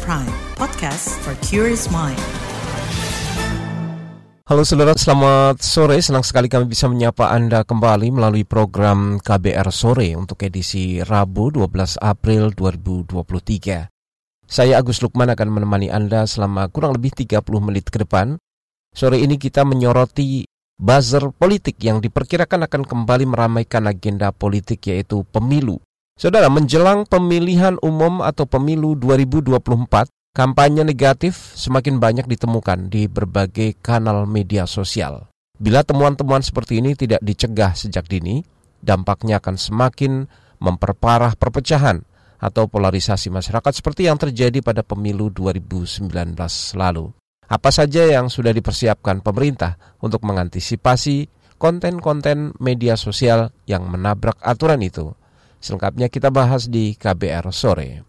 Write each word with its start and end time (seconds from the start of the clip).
Prime, 0.00 0.32
podcast 0.56 1.20
for 1.20 1.36
curious 1.44 1.92
mind. 1.92 2.16
Halo 4.48 4.64
saudara, 4.64 4.96
selamat 4.96 5.60
sore. 5.60 6.00
Senang 6.00 6.24
sekali 6.24 6.48
kami 6.48 6.64
bisa 6.64 6.88
menyapa 6.88 7.28
Anda 7.28 7.60
kembali 7.60 8.08
melalui 8.08 8.48
program 8.48 9.20
KBR 9.20 9.68
Sore 9.68 10.16
untuk 10.16 10.40
edisi 10.48 11.04
Rabu 11.04 11.52
12 11.52 12.00
April 12.00 12.56
2023. 12.56 13.92
Saya 14.48 14.80
Agus 14.80 15.04
Lukman 15.04 15.28
akan 15.28 15.60
menemani 15.60 15.92
Anda 15.92 16.24
selama 16.24 16.72
kurang 16.72 16.96
lebih 16.96 17.12
30 17.12 17.44
menit 17.60 17.92
ke 17.92 18.00
depan. 18.00 18.40
Sore 18.96 19.20
ini 19.20 19.36
kita 19.36 19.60
menyoroti 19.68 20.48
buzzer 20.80 21.36
politik 21.36 21.76
yang 21.84 22.00
diperkirakan 22.00 22.64
akan 22.64 22.88
kembali 22.88 23.28
meramaikan 23.28 23.84
agenda 23.84 24.32
politik 24.32 24.88
yaitu 24.88 25.20
pemilu. 25.28 25.84
Saudara, 26.12 26.52
menjelang 26.52 27.08
pemilihan 27.08 27.80
umum 27.80 28.20
atau 28.20 28.44
pemilu 28.44 28.92
2024, 29.00 30.12
kampanye 30.36 30.84
negatif 30.84 31.56
semakin 31.56 31.96
banyak 31.96 32.28
ditemukan 32.28 32.92
di 32.92 33.08
berbagai 33.08 33.80
kanal 33.80 34.28
media 34.28 34.68
sosial. 34.68 35.32
Bila 35.56 35.80
temuan-temuan 35.80 36.44
seperti 36.44 36.84
ini 36.84 36.92
tidak 36.92 37.24
dicegah 37.24 37.72
sejak 37.72 38.04
dini, 38.12 38.44
dampaknya 38.84 39.40
akan 39.40 39.56
semakin 39.56 40.28
memperparah 40.60 41.32
perpecahan 41.32 42.04
atau 42.36 42.68
polarisasi 42.68 43.32
masyarakat 43.32 43.72
seperti 43.72 44.10
yang 44.10 44.20
terjadi 44.20 44.60
pada 44.60 44.84
pemilu 44.84 45.32
2019 45.32 46.12
lalu. 46.76 47.08
Apa 47.48 47.72
saja 47.72 48.04
yang 48.04 48.28
sudah 48.28 48.52
dipersiapkan 48.52 49.24
pemerintah 49.24 49.80
untuk 50.04 50.28
mengantisipasi 50.28 51.30
konten-konten 51.56 52.52
media 52.60 53.00
sosial 53.00 53.48
yang 53.64 53.88
menabrak 53.88 54.36
aturan 54.44 54.84
itu? 54.84 55.16
Selengkapnya 55.62 56.10
kita 56.10 56.34
bahas 56.34 56.66
di 56.66 56.98
KBR 56.98 57.46
sore. 57.54 58.02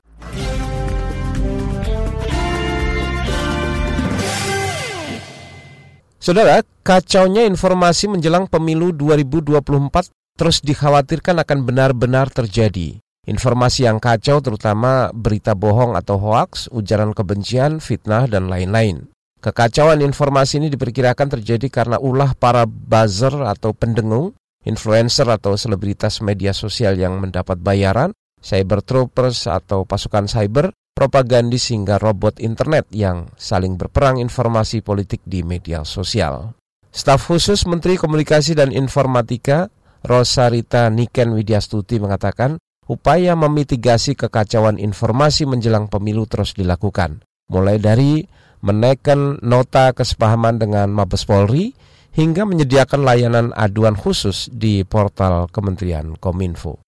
Saudara, 6.18 6.63
kacaunya 6.81 7.46
informasi 7.46 8.09
menjelang 8.09 8.49
pemilu 8.49 8.90
2024 8.96 10.09
terus 10.34 10.65
dikhawatirkan 10.65 11.46
akan 11.46 11.59
benar-benar 11.68 12.34
terjadi. 12.34 12.98
Informasi 13.24 13.85
yang 13.85 14.01
kacau 14.01 14.41
terutama 14.43 15.13
berita 15.13 15.54
bohong 15.54 15.96
atau 15.96 16.20
hoaks, 16.20 16.74
ujaran 16.74 17.13
kebencian, 17.13 17.79
fitnah, 17.79 18.27
dan 18.27 18.49
lain-lain. 18.51 19.07
Kekacauan 19.43 19.99
informasi 19.99 20.63
ini 20.63 20.68
diperkirakan 20.71 21.27
terjadi 21.27 21.68
karena 21.68 21.99
ulah 21.99 22.31
para 22.35 22.63
buzzer 22.63 23.35
atau 23.43 23.76
pendengung, 23.76 24.31
influencer 24.63 25.27
atau 25.27 25.55
selebritas 25.55 26.19
media 26.19 26.51
sosial 26.51 26.95
yang 26.99 27.19
mendapat 27.19 27.59
bayaran, 27.59 28.11
cyber 28.43 28.83
troopers 28.83 29.47
atau 29.47 29.87
pasukan 29.87 30.27
cyber, 30.27 30.71
propagandis 30.93 31.71
hingga 31.71 31.97
robot 31.97 32.39
internet 32.39 32.87
yang 32.91 33.31
saling 33.39 33.79
berperang 33.79 34.19
informasi 34.19 34.84
politik 34.84 35.23
di 35.23 35.41
media 35.41 35.81
sosial. 35.87 36.55
Staf 36.93 37.25
khusus 37.25 37.65
Menteri 37.65 37.97
Komunikasi 37.97 38.53
dan 38.53 38.69
Informatika, 38.69 39.71
Rosarita 40.05 40.93
Niken 40.93 41.34
Widyastuti 41.34 41.97
mengatakan, 41.97 42.61
upaya 42.85 43.34
memitigasi 43.34 44.13
kekacauan 44.13 44.77
informasi 44.77 45.49
menjelang 45.49 45.89
pemilu 45.89 46.29
terus 46.29 46.53
dilakukan, 46.53 47.25
mulai 47.49 47.81
dari 47.81 48.21
menaikkan 48.61 49.41
nota 49.41 49.91
kesepahaman 49.91 50.61
dengan 50.61 50.93
Mabes 50.93 51.25
Polri 51.25 51.73
hingga 52.13 52.45
menyediakan 52.45 53.01
layanan 53.01 53.47
aduan 53.57 53.97
khusus 53.97 54.47
di 54.53 54.85
portal 54.85 55.49
Kementerian 55.49 56.15
Kominfo. 56.21 56.79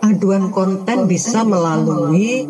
Aduan 0.00 0.48
konten 0.48 1.04
bisa 1.04 1.44
melalui 1.44 2.48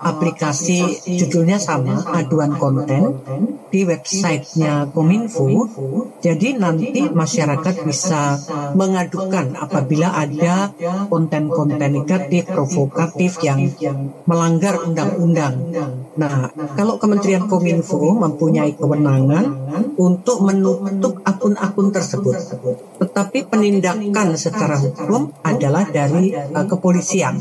aplikasi 0.00 1.04
judulnya 1.20 1.60
sama, 1.60 2.00
aduan 2.16 2.56
konten 2.56 3.20
di 3.68 3.84
websitenya 3.84 4.88
Kominfo. 4.90 5.46
Jadi 6.24 6.56
nanti 6.56 7.04
masyarakat 7.06 7.84
bisa 7.84 8.40
mengadukan 8.72 9.54
apabila 9.60 10.16
ada 10.16 10.72
konten-konten 11.06 11.92
negatif, 11.92 12.48
provokatif 12.48 13.44
yang 13.44 13.68
melanggar 14.24 14.80
undang-undang. 14.80 15.70
Nah, 16.16 16.50
kalau 16.74 16.96
Kementerian 16.96 17.46
Kominfo 17.46 18.16
mempunyai 18.16 18.74
kewenangan 18.74 19.44
untuk 20.00 20.42
menutup 20.42 21.20
akun-akun 21.22 21.92
tersebut, 21.92 22.36
tetapi 22.98 23.46
penindakan 23.46 24.34
secara 24.34 24.80
hukum 24.80 25.30
adalah 25.44 25.86
dari 25.88 26.32
uh, 26.34 26.66
kepolisian. 26.66 27.38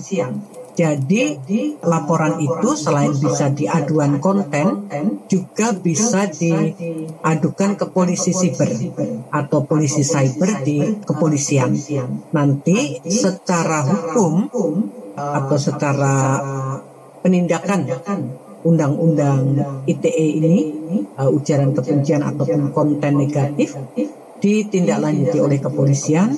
Jadi 0.79 1.35
laporan 1.83 2.39
itu 2.39 2.69
selain 2.71 3.11
bisa 3.11 3.51
diaduan 3.51 4.23
konten 4.23 4.87
juga 5.27 5.75
bisa 5.75 6.31
diadukan 6.31 7.75
ke 7.75 7.85
polisi 7.91 8.31
siber 8.31 8.71
atau 9.27 9.67
polisi 9.67 10.07
cyber 10.07 10.63
di 10.63 11.03
kepolisian. 11.03 11.75
Nanti 12.31 13.03
secara 13.11 13.83
hukum 13.83 14.47
atau 15.19 15.57
secara 15.59 16.39
penindakan 17.19 17.83
undang-undang 18.63 19.59
ITE 19.83 20.25
ini 20.39 20.55
uh, 21.15 21.27
ujaran 21.31 21.75
kebencian 21.75 22.23
ataupun 22.23 22.71
konten 22.75 23.19
negatif 23.19 23.75
ditindaklanjuti 24.39 25.37
oleh 25.39 25.59
kepolisian 25.59 26.31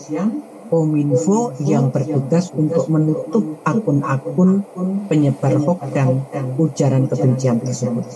Kominfo 0.72 1.52
yang 1.68 1.92
bertugas 1.92 2.48
untuk 2.56 2.88
menutup 2.88 3.60
akun-akun 3.68 4.64
penyebar 5.12 5.60
hoax 5.60 5.92
dan 5.92 6.24
ujaran 6.56 7.12
kebencian 7.12 7.60
tersebut. 7.60 8.08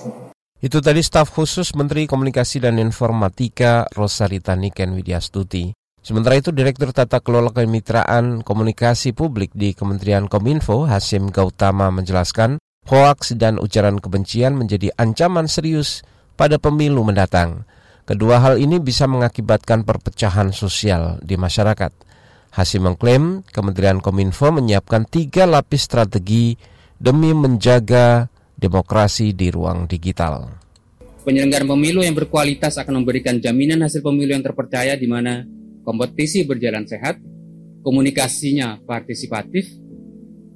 Itu 0.64 0.80
tadi 0.80 1.04
staf 1.04 1.36
khusus 1.36 1.76
Menteri 1.76 2.08
Komunikasi 2.08 2.64
dan 2.64 2.80
Informatika 2.80 3.84
Rosarita 3.92 4.56
Niken 4.56 4.96
Widyastuti. 4.96 5.76
Sementara 6.00 6.40
itu 6.40 6.56
Direktur 6.56 6.96
Tata 6.96 7.20
Kelola 7.20 7.52
Kemitraan 7.52 8.40
Komunikasi 8.40 9.12
Publik 9.12 9.52
di 9.52 9.76
Kementerian 9.76 10.32
Kominfo 10.32 10.88
Hasim 10.88 11.28
Gautama 11.34 11.92
menjelaskan 11.92 12.56
hoaks 12.88 13.36
dan 13.36 13.60
ujaran 13.60 14.00
kebencian 14.00 14.56
menjadi 14.56 14.96
ancaman 14.96 15.52
serius 15.52 16.08
pada 16.40 16.56
pemilu 16.56 17.04
mendatang. 17.04 17.68
Kedua 18.06 18.38
hal 18.38 18.62
ini 18.62 18.78
bisa 18.78 19.10
mengakibatkan 19.10 19.82
perpecahan 19.82 20.54
sosial 20.54 21.18
di 21.26 21.42
masyarakat. 21.42 22.05
Hasim 22.56 22.88
mengklaim 22.88 23.44
Kementerian 23.52 24.00
Kominfo 24.00 24.48
menyiapkan 24.48 25.04
tiga 25.04 25.44
lapis 25.44 25.92
strategi 25.92 26.56
demi 26.96 27.36
menjaga 27.36 28.32
demokrasi 28.56 29.36
di 29.36 29.52
ruang 29.52 29.92
digital. 29.92 30.56
Penyelenggaraan 31.28 31.68
pemilu 31.68 32.00
yang 32.00 32.16
berkualitas 32.16 32.80
akan 32.80 33.04
memberikan 33.04 33.44
jaminan 33.44 33.84
hasil 33.84 34.00
pemilu 34.00 34.32
yang 34.32 34.40
terpercaya 34.40 34.96
di 34.96 35.04
mana 35.04 35.44
kompetisi 35.84 36.48
berjalan 36.48 36.88
sehat, 36.88 37.20
komunikasinya 37.84 38.80
partisipatif, 38.88 39.68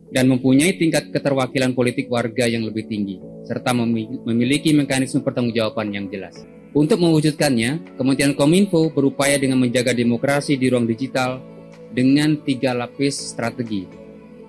dan 0.08 0.32
mempunyai 0.32 0.80
tingkat 0.80 1.12
keterwakilan 1.12 1.76
politik 1.76 2.08
warga 2.08 2.48
yang 2.48 2.64
lebih 2.64 2.88
tinggi, 2.88 3.20
serta 3.44 3.76
memiliki 3.76 4.72
mekanisme 4.72 5.20
pertanggungjawaban 5.20 5.92
yang 5.92 6.08
jelas. 6.08 6.48
Untuk 6.72 7.02
mewujudkannya, 7.02 8.00
Kementerian 8.00 8.38
Kominfo 8.38 8.88
berupaya 8.94 9.36
dengan 9.36 9.60
menjaga 9.60 9.92
demokrasi 9.92 10.56
di 10.56 10.70
ruang 10.70 10.88
digital 10.88 11.49
dengan 11.94 12.38
tiga 12.46 12.78
lapis 12.78 13.34
strategi, 13.34 13.86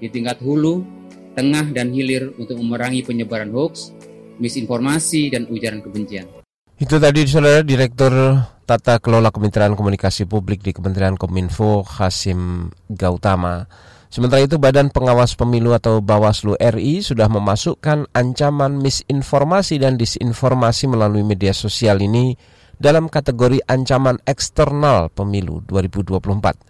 di 0.01 0.09
tingkat 0.13 0.41
hulu, 0.45 0.85
tengah, 1.37 1.73
dan 1.73 1.93
hilir 1.93 2.33
untuk 2.37 2.61
memerangi 2.61 3.05
penyebaran 3.05 3.53
hoax, 3.53 3.93
misinformasi, 4.41 5.33
dan 5.33 5.49
ujaran 5.49 5.81
kebencian. 5.81 6.29
Itu 6.81 6.97
tadi 6.97 7.29
saudara 7.29 7.61
Direktur 7.61 8.41
Tata 8.65 8.97
Kelola 9.03 9.29
Kementerian 9.29 9.77
Komunikasi 9.77 10.25
Publik 10.25 10.65
di 10.65 10.73
Kementerian 10.73 11.19
Kominfo 11.19 11.85
Hasim 11.85 12.73
Gautama. 12.89 13.69
Sementara 14.11 14.43
itu 14.43 14.57
Badan 14.57 14.89
Pengawas 14.89 15.37
Pemilu 15.37 15.71
atau 15.77 16.03
Bawaslu 16.03 16.57
RI 16.59 17.05
sudah 17.05 17.31
memasukkan 17.31 18.11
ancaman 18.11 18.81
misinformasi 18.81 19.79
dan 19.79 19.95
disinformasi 20.01 20.91
melalui 20.91 21.23
media 21.23 21.55
sosial 21.55 22.03
ini 22.03 22.35
dalam 22.81 23.13
kategori 23.13 23.61
ancaman 23.69 24.17
eksternal 24.25 25.13
pemilu 25.13 25.61
2024. 25.69 26.70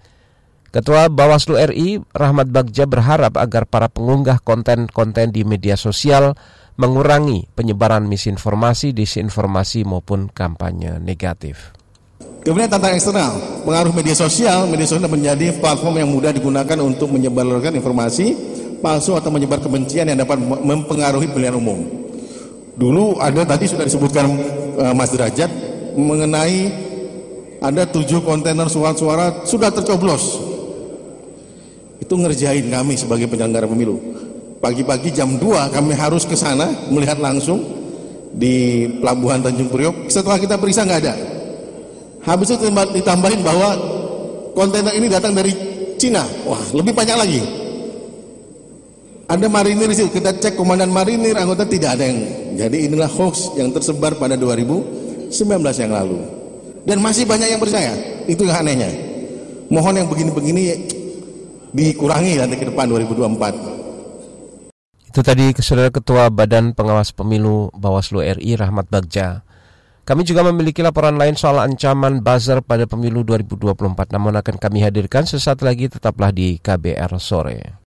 Ketua 0.70 1.10
Bawaslu 1.10 1.58
RI 1.58 1.98
Rahmat 2.14 2.54
Bagja 2.54 2.86
berharap 2.86 3.34
agar 3.34 3.66
para 3.66 3.90
pengunggah 3.90 4.38
konten-konten 4.38 5.34
di 5.34 5.42
media 5.42 5.74
sosial 5.74 6.38
mengurangi 6.78 7.50
penyebaran 7.58 8.06
misinformasi, 8.06 8.94
disinformasi 8.94 9.82
maupun 9.82 10.30
kampanye 10.30 11.02
negatif. 11.02 11.74
Kemudian 12.46 12.70
tantangan 12.70 12.96
eksternal, 12.96 13.32
pengaruh 13.66 13.92
media 13.92 14.14
sosial, 14.14 14.70
media 14.70 14.86
sosial 14.86 15.10
menjadi 15.10 15.58
platform 15.58 16.06
yang 16.06 16.08
mudah 16.08 16.30
digunakan 16.32 16.78
untuk 16.80 17.10
menyebarkan 17.12 17.74
informasi 17.74 18.32
palsu 18.78 19.18
atau 19.18 19.28
menyebar 19.28 19.58
kebencian 19.60 20.06
yang 20.06 20.22
dapat 20.22 20.38
mempengaruhi 20.40 21.28
pilihan 21.34 21.58
umum. 21.58 21.84
Dulu 22.78 23.18
ada 23.18 23.44
tadi 23.44 23.68
sudah 23.68 23.84
disebutkan 23.84 24.24
uh, 24.78 24.94
Mas 24.96 25.12
Derajat 25.12 25.52
mengenai 25.98 26.88
ada 27.60 27.84
tujuh 27.84 28.24
kontainer 28.24 28.70
suara-suara 28.72 29.44
sudah 29.44 29.68
tercoblos. 29.68 30.50
Itu 32.10 32.18
ngerjain 32.18 32.66
kami 32.66 32.98
sebagai 32.98 33.30
penyelenggara 33.30 33.70
pemilu. 33.70 34.02
Pagi-pagi 34.58 35.14
jam 35.14 35.38
2 35.38 35.70
kami 35.70 35.94
harus 35.94 36.26
ke 36.26 36.34
sana 36.34 36.66
melihat 36.90 37.22
langsung 37.22 37.62
di 38.34 38.82
pelabuhan 38.98 39.38
Tanjung 39.38 39.70
Priok. 39.70 40.10
Setelah 40.10 40.42
kita 40.42 40.58
periksa 40.58 40.82
nggak 40.82 41.00
ada. 41.06 41.14
Habis 42.26 42.58
itu 42.58 42.66
ditambahin 42.66 43.46
bahwa 43.46 43.78
kontainer 44.58 44.90
ini 44.98 45.06
datang 45.06 45.38
dari 45.38 45.54
Cina. 46.02 46.26
Wah, 46.50 46.58
lebih 46.74 46.98
banyak 46.98 47.14
lagi. 47.14 47.42
Ada 49.30 49.46
marinir 49.46 49.86
di 49.86 50.02
situ. 50.02 50.10
Kita 50.10 50.34
cek 50.34 50.58
komandan 50.58 50.90
marinir, 50.90 51.38
anggota 51.38 51.62
tidak 51.62 51.94
ada 51.94 52.10
yang. 52.10 52.18
Jadi 52.58 52.90
inilah 52.90 53.06
hoax 53.06 53.54
yang 53.54 53.70
tersebar 53.70 54.18
pada 54.18 54.34
2019 54.34 55.30
yang 55.78 55.94
lalu. 55.94 56.18
Dan 56.82 56.98
masih 56.98 57.22
banyak 57.22 57.54
yang 57.54 57.62
percaya. 57.62 57.94
Itu 58.26 58.42
yang 58.50 58.66
anehnya. 58.66 58.90
Mohon 59.70 60.02
yang 60.02 60.08
begini-begini 60.10 60.62
dikurangi 61.70 62.38
nanti 62.38 62.56
ke 62.58 62.64
depan 62.68 62.90
2024. 62.90 63.90
Itu 65.10 65.26
tadi 65.26 65.50
Saudara 65.58 65.90
Ketua 65.90 66.30
Badan 66.30 66.70
Pengawas 66.70 67.10
Pemilu 67.10 67.74
Bawaslu 67.74 68.22
RI 68.22 68.54
Rahmat 68.54 68.86
Bagja. 68.86 69.42
Kami 70.06 70.26
juga 70.26 70.42
memiliki 70.46 70.82
laporan 70.82 71.18
lain 71.18 71.38
soal 71.38 71.62
ancaman 71.62 72.22
buzzer 72.22 72.62
pada 72.66 72.86
pemilu 72.86 73.22
2024 73.22 74.10
namun 74.10 74.34
akan 74.38 74.56
kami 74.58 74.82
hadirkan 74.82 75.22
sesaat 75.22 75.62
lagi 75.62 75.86
tetaplah 75.86 76.34
di 76.34 76.58
KBR 76.58 77.14
sore. 77.22 77.78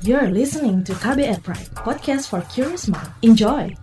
You're 0.00 0.32
listening 0.32 0.80
to 0.88 0.96
KBR 0.96 1.44
Pride, 1.44 1.68
podcast 1.76 2.32
for 2.32 2.40
curious 2.48 2.88
mind. 2.88 3.12
Enjoy! 3.20 3.76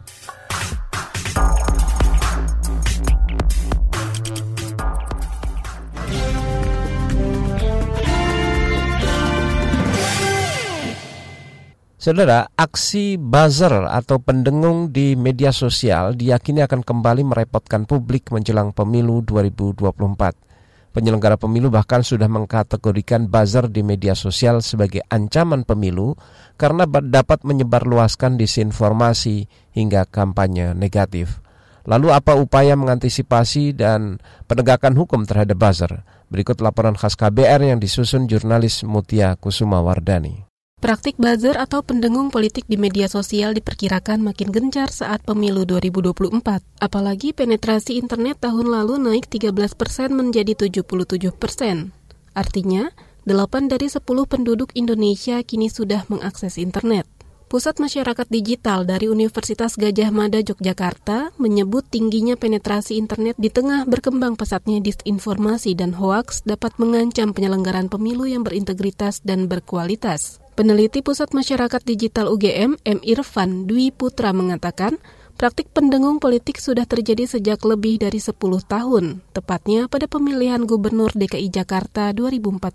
Saudara, 12.08 12.48
aksi 12.56 13.20
buzzer 13.20 13.84
atau 13.84 14.16
pendengung 14.24 14.96
di 14.96 15.20
media 15.20 15.52
sosial 15.52 16.16
diyakini 16.16 16.64
akan 16.64 16.80
kembali 16.80 17.28
merepotkan 17.28 17.84
publik 17.84 18.32
menjelang 18.32 18.72
pemilu 18.72 19.20
2024. 19.28 20.96
Penyelenggara 20.96 21.36
pemilu 21.36 21.68
bahkan 21.68 22.08
sudah 22.08 22.32
mengkategorikan 22.32 23.28
buzzer 23.28 23.68
di 23.68 23.84
media 23.84 24.16
sosial 24.16 24.64
sebagai 24.64 25.04
ancaman 25.12 25.68
pemilu 25.68 26.16
karena 26.56 26.88
dapat 26.88 27.44
menyebarluaskan 27.44 28.40
disinformasi 28.40 29.52
hingga 29.76 30.08
kampanye 30.08 30.72
negatif. 30.80 31.44
Lalu 31.84 32.16
apa 32.16 32.40
upaya 32.40 32.80
mengantisipasi 32.80 33.76
dan 33.76 34.24
penegakan 34.48 34.96
hukum 34.96 35.28
terhadap 35.28 35.60
buzzer? 35.60 36.08
Berikut 36.32 36.64
laporan 36.64 36.96
khas 36.96 37.20
KBR 37.20 37.68
yang 37.68 37.84
disusun 37.84 38.32
jurnalis 38.32 38.88
Mutia 38.88 39.36
Kusuma 39.36 39.84
Wardani. 39.84 40.47
Praktik 40.78 41.18
buzzer 41.18 41.58
atau 41.58 41.82
pendengung 41.82 42.30
politik 42.30 42.70
di 42.70 42.78
media 42.78 43.10
sosial 43.10 43.58
diperkirakan 43.58 44.22
makin 44.22 44.54
gencar 44.54 44.94
saat 44.94 45.26
pemilu 45.26 45.66
2024. 45.66 46.38
Apalagi 46.78 47.34
penetrasi 47.34 47.98
internet 47.98 48.38
tahun 48.46 48.70
lalu 48.70 49.02
naik 49.02 49.26
13 49.26 49.58
persen 49.74 50.14
menjadi 50.14 50.54
77 50.54 51.34
persen. 51.34 51.98
Artinya, 52.38 52.94
8 53.26 53.74
dari 53.74 53.90
10 53.90 54.06
penduduk 54.30 54.70
Indonesia 54.78 55.42
kini 55.42 55.66
sudah 55.74 56.06
mengakses 56.14 56.62
internet. 56.62 57.10
Pusat 57.50 57.82
Masyarakat 57.82 58.28
Digital 58.30 58.86
dari 58.86 59.10
Universitas 59.10 59.82
Gajah 59.82 60.14
Mada 60.14 60.46
Yogyakarta 60.46 61.34
menyebut 61.42 61.90
tingginya 61.90 62.38
penetrasi 62.38 63.02
internet 63.02 63.34
di 63.42 63.50
tengah 63.50 63.90
berkembang 63.90 64.38
pesatnya 64.38 64.78
disinformasi 64.86 65.74
dan 65.74 65.98
hoaks 65.98 66.46
dapat 66.46 66.78
mengancam 66.78 67.34
penyelenggaraan 67.34 67.90
pemilu 67.90 68.30
yang 68.30 68.46
berintegritas 68.46 69.26
dan 69.26 69.50
berkualitas. 69.50 70.38
Peneliti 70.58 71.06
Pusat 71.06 71.38
Masyarakat 71.38 71.86
Digital 71.86 72.34
UGM, 72.34 72.82
M. 72.82 72.98
Irfan 73.06 73.70
Dwi 73.70 73.94
Putra 73.94 74.34
mengatakan, 74.34 74.98
praktik 75.38 75.70
pendengung 75.70 76.18
politik 76.18 76.58
sudah 76.58 76.90
terjadi 76.90 77.30
sejak 77.30 77.62
lebih 77.62 78.02
dari 78.02 78.18
10 78.18 78.34
tahun, 78.66 79.22
tepatnya 79.38 79.86
pada 79.86 80.10
pemilihan 80.10 80.66
Gubernur 80.66 81.14
DKI 81.14 81.54
Jakarta 81.54 82.10
2014. 82.10 82.74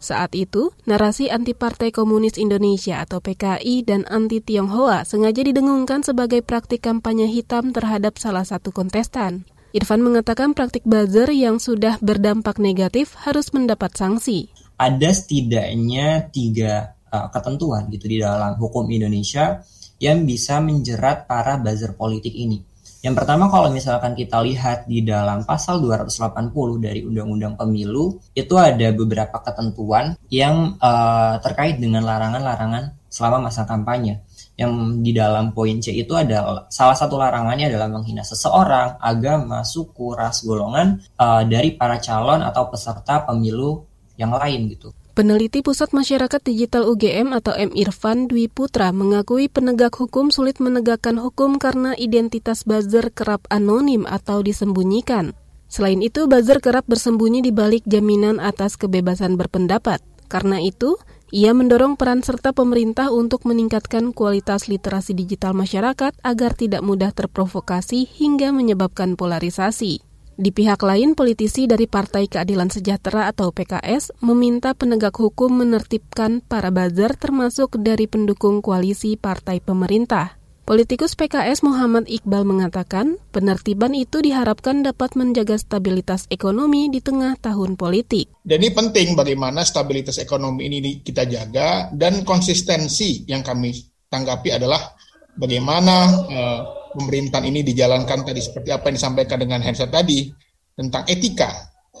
Saat 0.00 0.32
itu, 0.40 0.72
narasi 0.88 1.28
anti 1.28 1.52
Partai 1.52 1.92
Komunis 1.92 2.40
Indonesia 2.40 3.04
atau 3.04 3.20
PKI 3.20 3.84
dan 3.84 4.08
anti 4.08 4.40
Tionghoa 4.40 5.04
sengaja 5.04 5.44
didengungkan 5.44 6.00
sebagai 6.00 6.40
praktik 6.40 6.80
kampanye 6.80 7.28
hitam 7.28 7.76
terhadap 7.76 8.16
salah 8.16 8.48
satu 8.48 8.72
kontestan. 8.72 9.44
Irfan 9.76 10.00
mengatakan 10.00 10.56
praktik 10.56 10.88
buzzer 10.88 11.28
yang 11.28 11.60
sudah 11.60 12.00
berdampak 12.00 12.56
negatif 12.56 13.12
harus 13.20 13.52
mendapat 13.52 13.92
sanksi 13.92 14.48
ada 14.76 15.10
setidaknya 15.12 16.28
tiga 16.28 16.96
uh, 17.08 17.28
ketentuan 17.32 17.88
gitu 17.88 18.06
di 18.06 18.20
dalam 18.20 18.56
hukum 18.60 18.86
Indonesia 18.92 19.64
yang 19.96 20.28
bisa 20.28 20.60
menjerat 20.60 21.24
para 21.24 21.56
buzzer 21.56 21.96
politik 21.96 22.36
ini. 22.36 22.60
Yang 23.04 23.22
pertama 23.22 23.46
kalau 23.46 23.70
misalkan 23.70 24.18
kita 24.18 24.42
lihat 24.42 24.90
di 24.90 25.04
dalam 25.04 25.46
pasal 25.46 25.78
280 25.78 26.50
dari 26.82 27.06
Undang-Undang 27.06 27.54
Pemilu 27.54 28.18
itu 28.34 28.54
ada 28.58 28.90
beberapa 28.90 29.38
ketentuan 29.46 30.18
yang 30.26 30.74
uh, 30.82 31.38
terkait 31.38 31.78
dengan 31.78 32.02
larangan-larangan 32.02 33.06
selama 33.06 33.46
masa 33.46 33.62
kampanye. 33.62 34.26
Yang 34.56 34.72
di 35.04 35.12
dalam 35.14 35.54
poin 35.54 35.78
C 35.78 35.92
itu 35.92 36.16
ada 36.16 36.66
salah 36.72 36.96
satu 36.96 37.20
larangannya 37.20 37.68
adalah 37.70 37.92
menghina 37.92 38.24
seseorang, 38.24 38.98
agama, 38.98 39.62
suku, 39.62 40.16
ras, 40.16 40.42
golongan 40.42 40.98
uh, 41.20 41.46
dari 41.46 41.78
para 41.78 42.02
calon 42.02 42.42
atau 42.42 42.72
peserta 42.72 43.22
pemilu 43.22 43.86
yang 44.16 44.32
lain 44.34 44.72
gitu. 44.72 44.92
Peneliti 45.16 45.64
Pusat 45.64 45.96
Masyarakat 45.96 46.40
Digital 46.44 46.84
UGM 46.92 47.32
atau 47.32 47.56
M. 47.56 47.72
Irfan 47.72 48.28
Dwi 48.28 48.52
Putra 48.52 48.92
mengakui 48.92 49.48
penegak 49.48 49.96
hukum 49.96 50.28
sulit 50.28 50.60
menegakkan 50.60 51.16
hukum 51.16 51.56
karena 51.56 51.96
identitas 51.96 52.68
buzzer 52.68 53.08
kerap 53.16 53.48
anonim 53.48 54.04
atau 54.04 54.44
disembunyikan. 54.44 55.32
Selain 55.72 56.04
itu, 56.04 56.28
buzzer 56.28 56.60
kerap 56.60 56.84
bersembunyi 56.84 57.40
di 57.40 57.48
balik 57.48 57.88
jaminan 57.88 58.44
atas 58.44 58.76
kebebasan 58.76 59.40
berpendapat. 59.40 60.04
Karena 60.28 60.60
itu, 60.60 61.00
ia 61.34 61.50
mendorong 61.50 61.98
peran 61.98 62.22
serta 62.22 62.54
pemerintah 62.54 63.10
untuk 63.10 63.42
meningkatkan 63.50 64.14
kualitas 64.14 64.70
literasi 64.70 65.10
digital 65.10 65.58
masyarakat 65.58 66.14
agar 66.22 66.52
tidak 66.54 66.86
mudah 66.86 67.10
terprovokasi 67.10 68.06
hingga 68.06 68.54
menyebabkan 68.54 69.18
polarisasi. 69.18 70.05
Di 70.36 70.52
pihak 70.52 70.84
lain, 70.84 71.16
politisi 71.16 71.64
dari 71.64 71.88
Partai 71.88 72.28
Keadilan 72.28 72.68
Sejahtera 72.68 73.32
atau 73.32 73.56
PKS 73.56 74.20
meminta 74.20 74.76
penegak 74.76 75.16
hukum 75.16 75.64
menertibkan 75.64 76.44
para 76.44 76.68
buzzer 76.68 77.16
termasuk 77.16 77.80
dari 77.80 78.04
pendukung 78.04 78.60
koalisi 78.60 79.16
partai 79.16 79.64
pemerintah. 79.64 80.36
Politikus 80.68 81.16
PKS 81.16 81.64
Muhammad 81.64 82.04
Iqbal 82.04 82.44
mengatakan, 82.44 83.16
penertiban 83.32 83.96
itu 83.96 84.20
diharapkan 84.20 84.84
dapat 84.84 85.16
menjaga 85.16 85.56
stabilitas 85.56 86.28
ekonomi 86.28 86.92
di 86.92 87.00
tengah 87.00 87.40
tahun 87.40 87.80
politik. 87.80 88.28
Dan 88.44 88.60
ini 88.60 88.76
penting 88.76 89.16
bagaimana 89.16 89.64
stabilitas 89.64 90.20
ekonomi 90.20 90.68
ini 90.68 91.00
kita 91.00 91.24
jaga 91.24 91.88
dan 91.96 92.28
konsistensi 92.28 93.24
yang 93.24 93.40
kami 93.40 93.72
tanggapi 94.12 94.52
adalah 94.52 94.84
bagaimana 95.32 95.96
uh, 96.28 96.60
pemerintahan 96.96 97.44
ini 97.44 97.60
dijalankan 97.60 98.24
tadi 98.24 98.40
seperti 98.40 98.72
apa 98.72 98.88
yang 98.88 98.96
disampaikan 98.96 99.38
dengan 99.38 99.60
Hensa 99.60 99.86
tadi 99.86 100.32
tentang 100.72 101.04
etika. 101.04 101.52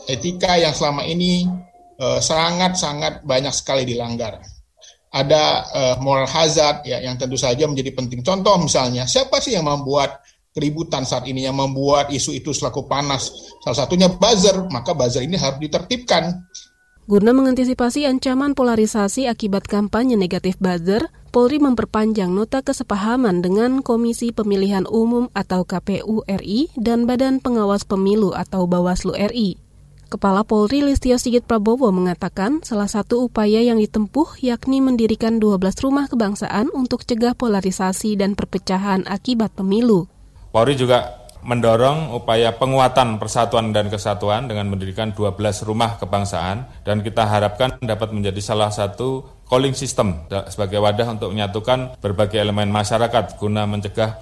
Etika 0.08 0.56
yang 0.56 0.72
selama 0.72 1.04
ini 1.04 1.44
eh, 2.00 2.20
sangat-sangat 2.20 3.20
uh, 3.20 3.24
banyak 3.24 3.52
sekali 3.52 3.84
dilanggar. 3.84 4.40
Ada 5.16 5.44
uh, 5.72 5.96
moral 6.04 6.28
hazard 6.28 6.84
ya 6.84 7.00
yang 7.00 7.16
tentu 7.16 7.40
saja 7.40 7.64
menjadi 7.64 7.96
penting. 7.96 8.20
Contoh 8.20 8.60
misalnya, 8.60 9.08
siapa 9.08 9.40
sih 9.40 9.56
yang 9.56 9.64
membuat 9.64 10.20
keributan 10.52 11.08
saat 11.08 11.24
ini 11.24 11.48
yang 11.48 11.56
membuat 11.56 12.12
isu 12.12 12.36
itu 12.36 12.52
selaku 12.52 12.84
panas? 12.84 13.32
Salah 13.64 13.86
satunya 13.86 14.12
buzzer, 14.12 14.68
maka 14.68 14.92
buzzer 14.92 15.24
ini 15.24 15.40
harus 15.40 15.56
ditertibkan. 15.56 16.36
Guna 17.06 17.30
mengantisipasi 17.32 18.02
ancaman 18.02 18.52
polarisasi 18.52 19.30
akibat 19.30 19.64
kampanye 19.70 20.18
negatif 20.18 20.58
buzzer, 20.60 21.06
Polri 21.36 21.60
memperpanjang 21.60 22.32
nota 22.32 22.64
kesepahaman 22.64 23.44
dengan 23.44 23.84
Komisi 23.84 24.32
Pemilihan 24.32 24.88
Umum 24.88 25.28
atau 25.36 25.68
KPU 25.68 26.24
RI 26.24 26.72
dan 26.80 27.04
Badan 27.04 27.44
Pengawas 27.44 27.84
Pemilu 27.84 28.32
atau 28.32 28.64
Bawaslu 28.64 29.12
RI. 29.12 29.60
Kepala 30.08 30.48
Polri 30.48 30.80
Listio 30.80 31.20
Sigit 31.20 31.44
Prabowo 31.44 31.92
mengatakan 31.92 32.64
salah 32.64 32.88
satu 32.88 33.28
upaya 33.28 33.60
yang 33.60 33.76
ditempuh 33.76 34.40
yakni 34.40 34.80
mendirikan 34.80 35.36
12 35.36 35.60
rumah 35.84 36.08
kebangsaan 36.08 36.72
untuk 36.72 37.04
cegah 37.04 37.36
polarisasi 37.36 38.16
dan 38.16 38.32
perpecahan 38.32 39.04
akibat 39.04 39.52
pemilu. 39.52 40.08
Polri 40.56 40.72
juga 40.72 41.28
mendorong 41.44 42.16
upaya 42.16 42.56
penguatan 42.56 43.20
persatuan 43.20 43.76
dan 43.76 43.92
kesatuan 43.92 44.48
dengan 44.48 44.72
mendirikan 44.72 45.12
12 45.12 45.36
rumah 45.68 46.00
kebangsaan 46.00 46.64
dan 46.82 47.04
kita 47.04 47.28
harapkan 47.28 47.76
dapat 47.84 48.10
menjadi 48.16 48.40
salah 48.40 48.72
satu 48.72 49.35
calling 49.46 49.72
system 49.78 50.26
sebagai 50.50 50.82
wadah 50.82 51.16
untuk 51.16 51.30
menyatukan 51.30 51.96
berbagai 52.02 52.42
elemen 52.42 52.68
masyarakat 52.68 53.38
guna 53.38 53.64
mencegah 53.64 54.18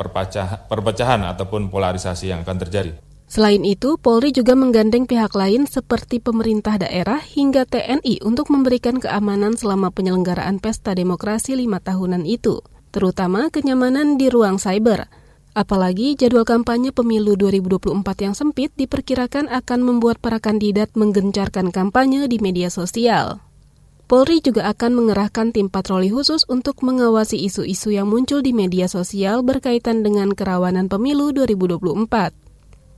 perpecahan 0.68 1.20
ataupun 1.24 1.72
polarisasi 1.72 2.30
yang 2.30 2.44
akan 2.44 2.58
terjadi. 2.60 2.92
Selain 3.24 3.64
itu, 3.64 3.96
Polri 3.98 4.30
juga 4.30 4.52
menggandeng 4.54 5.08
pihak 5.08 5.32
lain 5.32 5.64
seperti 5.64 6.20
pemerintah 6.20 6.76
daerah 6.78 7.18
hingga 7.18 7.64
TNI 7.64 8.20
untuk 8.22 8.52
memberikan 8.52 9.00
keamanan 9.00 9.56
selama 9.56 9.90
penyelenggaraan 9.90 10.60
pesta 10.60 10.92
demokrasi 10.92 11.56
lima 11.56 11.80
tahunan 11.80 12.28
itu, 12.28 12.60
terutama 12.92 13.48
kenyamanan 13.48 14.20
di 14.20 14.28
ruang 14.28 14.60
cyber. 14.60 15.08
Apalagi 15.56 16.20
jadwal 16.20 16.44
kampanye 16.44 16.92
pemilu 16.92 17.34
2024 17.34 17.96
yang 18.22 18.34
sempit 18.36 18.70
diperkirakan 18.76 19.48
akan 19.50 19.80
membuat 19.82 20.20
para 20.20 20.38
kandidat 20.38 20.92
menggencarkan 20.92 21.72
kampanye 21.72 22.28
di 22.28 22.38
media 22.38 22.68
sosial. 22.68 23.40
Polri 24.04 24.44
juga 24.44 24.68
akan 24.68 25.00
mengerahkan 25.00 25.56
tim 25.56 25.72
patroli 25.72 26.12
khusus 26.12 26.44
untuk 26.44 26.84
mengawasi 26.84 27.40
isu-isu 27.40 27.88
yang 27.88 28.04
muncul 28.04 28.44
di 28.44 28.52
media 28.52 28.84
sosial 28.84 29.40
berkaitan 29.40 30.04
dengan 30.04 30.36
kerawanan 30.36 30.92
pemilu 30.92 31.32
2024. 31.32 32.44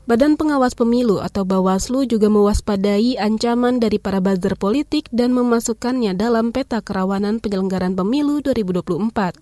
Badan 0.06 0.34
Pengawas 0.34 0.74
Pemilu 0.74 1.22
atau 1.22 1.46
Bawaslu 1.46 2.06
juga 2.10 2.26
mewaspadai 2.26 3.18
ancaman 3.18 3.78
dari 3.78 4.02
para 4.02 4.18
buzzer 4.18 4.58
politik 4.58 5.06
dan 5.14 5.30
memasukkannya 5.30 6.14
dalam 6.14 6.50
peta 6.50 6.82
kerawanan 6.82 7.38
penyelenggaraan 7.38 7.94
pemilu 7.94 8.42
2024. 8.42 9.38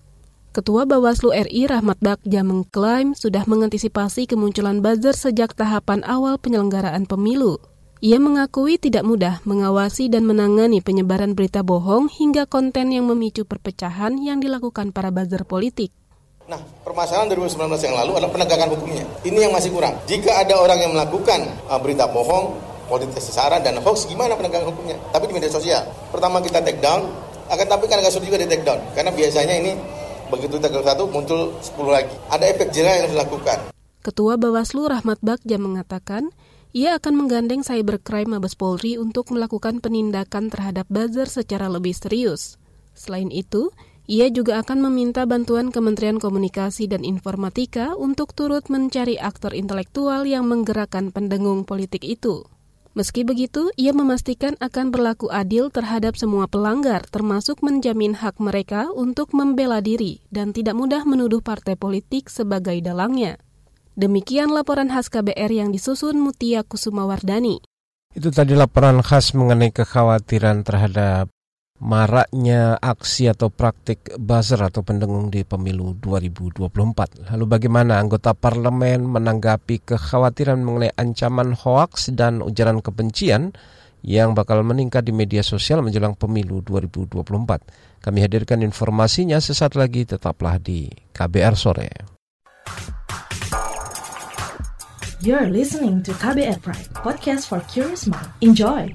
Ketua 0.53 0.85
Bawaslu 0.85 1.33
RI 1.33 1.65
Rahmat 1.65 1.97
Bagja 1.97 2.45
mengklaim 2.45 3.17
sudah 3.17 3.45
mengantisipasi 3.49 4.29
kemunculan 4.29 4.85
buzzer 4.85 5.17
sejak 5.17 5.57
tahapan 5.57 6.05
awal 6.05 6.37
penyelenggaraan 6.37 7.09
pemilu. 7.09 7.57
Ia 8.05 8.21
mengakui 8.21 8.77
tidak 8.77 9.01
mudah 9.01 9.41
mengawasi 9.49 10.13
dan 10.13 10.29
menangani 10.29 10.77
penyebaran 10.77 11.33
berita 11.33 11.65
bohong 11.65 12.05
hingga 12.05 12.45
konten 12.45 12.93
yang 12.93 13.09
memicu 13.09 13.49
perpecahan 13.49 14.21
yang 14.21 14.37
dilakukan 14.37 14.93
para 14.93 15.09
buzzer 15.09 15.41
politik. 15.41 15.89
Nah, 16.45 16.61
permasalahan 16.85 17.33
2019 17.33 17.65
yang 17.81 17.97
lalu 17.97 18.21
adalah 18.21 18.29
penegakan 18.29 18.77
hukumnya. 18.77 19.09
Ini 19.25 19.49
yang 19.49 19.53
masih 19.57 19.73
kurang. 19.73 19.97
Jika 20.05 20.37
ada 20.37 20.53
orang 20.53 20.85
yang 20.85 20.93
melakukan 20.93 21.49
uh, 21.65 21.81
berita 21.81 22.05
bohong, 22.05 22.53
politik 22.85 23.17
sesara 23.17 23.57
dan 23.57 23.81
hoax, 23.81 24.05
gimana 24.05 24.37
penegakan 24.37 24.69
hukumnya? 24.69 25.01
Tapi 25.09 25.25
di 25.25 25.41
media 25.41 25.49
sosial. 25.49 25.81
Pertama 26.13 26.45
kita 26.45 26.61
take 26.61 26.77
down, 26.85 27.09
akan 27.49 27.65
tapi 27.65 27.89
kan 27.89 28.05
agak 28.05 28.13
sulit 28.13 28.29
juga 28.29 28.37
di 28.37 28.45
take 28.45 28.61
down. 28.61 28.85
Karena 28.93 29.09
biasanya 29.17 29.57
ini 29.65 29.73
begitu 30.29 30.61
tanggal 30.61 30.85
satu 30.85 31.09
muncul 31.09 31.57
10 31.57 31.73
lagi. 31.89 32.13
Ada 32.29 32.53
efek 32.53 32.69
jerah 32.69 33.01
yang 33.01 33.17
dilakukan. 33.17 33.73
Ketua 34.05 34.37
Bawaslu 34.37 34.93
Rahmat 34.93 35.17
Bagja 35.25 35.57
mengatakan, 35.57 36.29
ia 36.75 36.99
akan 36.99 37.15
menggandeng 37.15 37.63
Cybercrime 37.63 38.35
Mabes 38.35 38.59
Polri 38.59 38.99
untuk 38.99 39.31
melakukan 39.31 39.79
penindakan 39.79 40.51
terhadap 40.51 40.83
buzzer 40.91 41.23
secara 41.31 41.71
lebih 41.71 41.95
serius. 41.95 42.59
Selain 42.91 43.31
itu, 43.31 43.71
ia 44.11 44.27
juga 44.27 44.59
akan 44.59 44.91
meminta 44.91 45.23
bantuan 45.23 45.71
Kementerian 45.71 46.19
Komunikasi 46.19 46.91
dan 46.91 47.07
Informatika 47.07 47.95
untuk 47.95 48.35
turut 48.35 48.67
mencari 48.67 49.15
aktor 49.15 49.55
intelektual 49.55 50.27
yang 50.27 50.51
menggerakkan 50.51 51.15
pendengung 51.15 51.63
politik 51.63 52.03
itu. 52.03 52.43
Meski 52.91 53.23
begitu, 53.23 53.71
ia 53.79 53.95
memastikan 53.95 54.59
akan 54.59 54.91
berlaku 54.91 55.31
adil 55.31 55.71
terhadap 55.71 56.19
semua 56.19 56.51
pelanggar, 56.51 57.07
termasuk 57.07 57.63
menjamin 57.63 58.19
hak 58.19 58.35
mereka 58.43 58.91
untuk 58.91 59.31
membela 59.31 59.79
diri 59.79 60.27
dan 60.27 60.51
tidak 60.51 60.75
mudah 60.75 61.07
menuduh 61.07 61.39
partai 61.39 61.79
politik 61.79 62.27
sebagai 62.27 62.75
dalangnya. 62.83 63.39
Demikian 63.95 64.51
laporan 64.51 64.91
khas 64.91 65.07
KBR 65.07 65.55
yang 65.55 65.71
disusun 65.71 66.19
Mutia 66.19 66.67
Kusumawardani. 66.67 67.63
Itu 68.11 68.27
tadi 68.27 68.51
laporan 68.51 68.99
khas 68.99 69.31
mengenai 69.31 69.71
kekhawatiran 69.71 70.67
terhadap 70.67 71.31
maraknya 71.79 72.75
aksi 72.75 73.31
atau 73.31 73.47
praktik 73.47 74.11
buzzer 74.19 74.59
atau 74.59 74.83
pendengung 74.83 75.31
di 75.31 75.47
pemilu 75.47 75.95
2024. 75.95 77.31
Lalu 77.31 77.45
bagaimana 77.47 77.95
anggota 77.95 78.35
parlemen 78.35 79.07
menanggapi 79.07 79.87
kekhawatiran 79.87 80.59
mengenai 80.59 80.91
ancaman 80.99 81.55
hoaks 81.55 82.11
dan 82.11 82.43
ujaran 82.43 82.83
kebencian 82.83 83.55
yang 84.03 84.35
bakal 84.35 84.59
meningkat 84.67 85.07
di 85.07 85.15
media 85.15 85.39
sosial 85.39 85.79
menjelang 85.79 86.19
pemilu 86.19 86.59
2024. 86.67 88.03
Kami 88.03 88.19
hadirkan 88.19 88.59
informasinya 88.59 89.39
sesaat 89.39 89.79
lagi 89.79 90.03
tetaplah 90.03 90.59
di 90.59 90.91
KBR 91.15 91.55
sore. 91.55 92.14
You're 95.25 95.49
listening 95.49 96.05
to 96.05 96.13
KBR 96.21 96.61
Pride, 96.61 96.85
podcast 97.01 97.49
for 97.49 97.57
curious 97.65 98.05
mind. 98.05 98.29
Enjoy. 98.45 98.93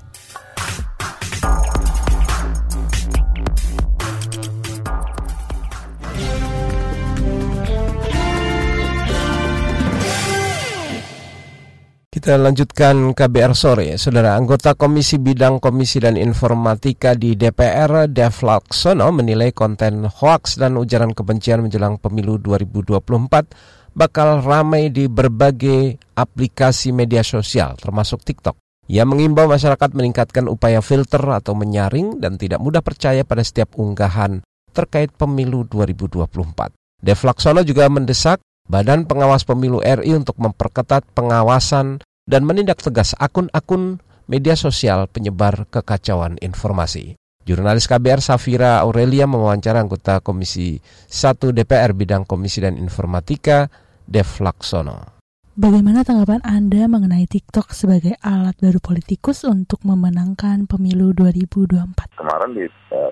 Kita 12.15 12.39
lanjutkan 12.39 13.11
KBR 13.11 13.51
sore. 13.59 13.99
Saudara 13.99 14.39
anggota 14.39 14.79
Komisi 14.79 15.19
Bidang 15.19 15.59
Komisi 15.59 15.99
dan 15.99 16.15
Informatika 16.15 17.19
di 17.19 17.35
DPR, 17.35 18.07
Dev 18.07 18.39
Laksono 18.47 19.11
menilai 19.11 19.51
konten 19.51 20.07
hoaks 20.07 20.63
dan 20.63 20.79
ujaran 20.79 21.11
kebencian 21.11 21.67
menjelang 21.67 21.99
pemilu 21.99 22.39
2024 22.39 23.80
bakal 23.93 24.41
ramai 24.41 24.89
di 24.89 25.07
berbagai 25.11 25.99
aplikasi 26.17 26.95
media 26.95 27.21
sosial 27.21 27.77
termasuk 27.77 28.23
TikTok. 28.25 28.57
Ia 28.91 29.07
mengimbau 29.07 29.47
masyarakat 29.47 29.95
meningkatkan 29.95 30.51
upaya 30.51 30.83
filter 30.83 31.23
atau 31.23 31.55
menyaring 31.55 32.19
dan 32.19 32.35
tidak 32.35 32.59
mudah 32.59 32.83
percaya 32.83 33.23
pada 33.23 33.47
setiap 33.47 33.79
unggahan 33.79 34.43
terkait 34.75 35.15
pemilu 35.15 35.63
2024. 35.71 36.75
Dev 36.99 37.21
Laksono 37.23 37.63
juga 37.63 37.87
mendesak 37.87 38.43
Badan 38.71 39.07
Pengawas 39.07 39.47
Pemilu 39.47 39.79
RI 39.83 40.15
untuk 40.15 40.39
memperketat 40.39 41.07
pengawasan 41.15 42.03
dan 42.27 42.43
menindak 42.47 42.79
tegas 42.79 43.15
akun-akun 43.19 43.99
media 44.31 44.55
sosial 44.55 45.11
penyebar 45.11 45.67
kekacauan 45.71 46.39
informasi. 46.39 47.20
Jurnalis 47.51 47.91
KBR 47.91 48.23
Safira 48.23 48.79
Aurelia 48.79 49.27
mewawancara 49.27 49.83
anggota 49.83 50.23
Komisi 50.23 50.79
1 51.11 51.51
DPR 51.51 51.99
bidang 51.99 52.23
Komisi 52.23 52.63
dan 52.63 52.79
Informatika, 52.79 53.67
Dev 54.07 54.39
Laksono. 54.39 55.19
Bagaimana 55.59 56.07
tanggapan 56.07 56.47
Anda 56.47 56.87
mengenai 56.87 57.27
TikTok 57.27 57.75
sebagai 57.75 58.15
alat 58.23 58.55
baru 58.63 58.79
politikus 58.79 59.43
untuk 59.43 59.83
memenangkan 59.83 60.71
pemilu 60.71 61.11
2024? 61.11 62.23
Kemarin 62.23 62.55
di 62.55 62.71
uh, 62.95 63.11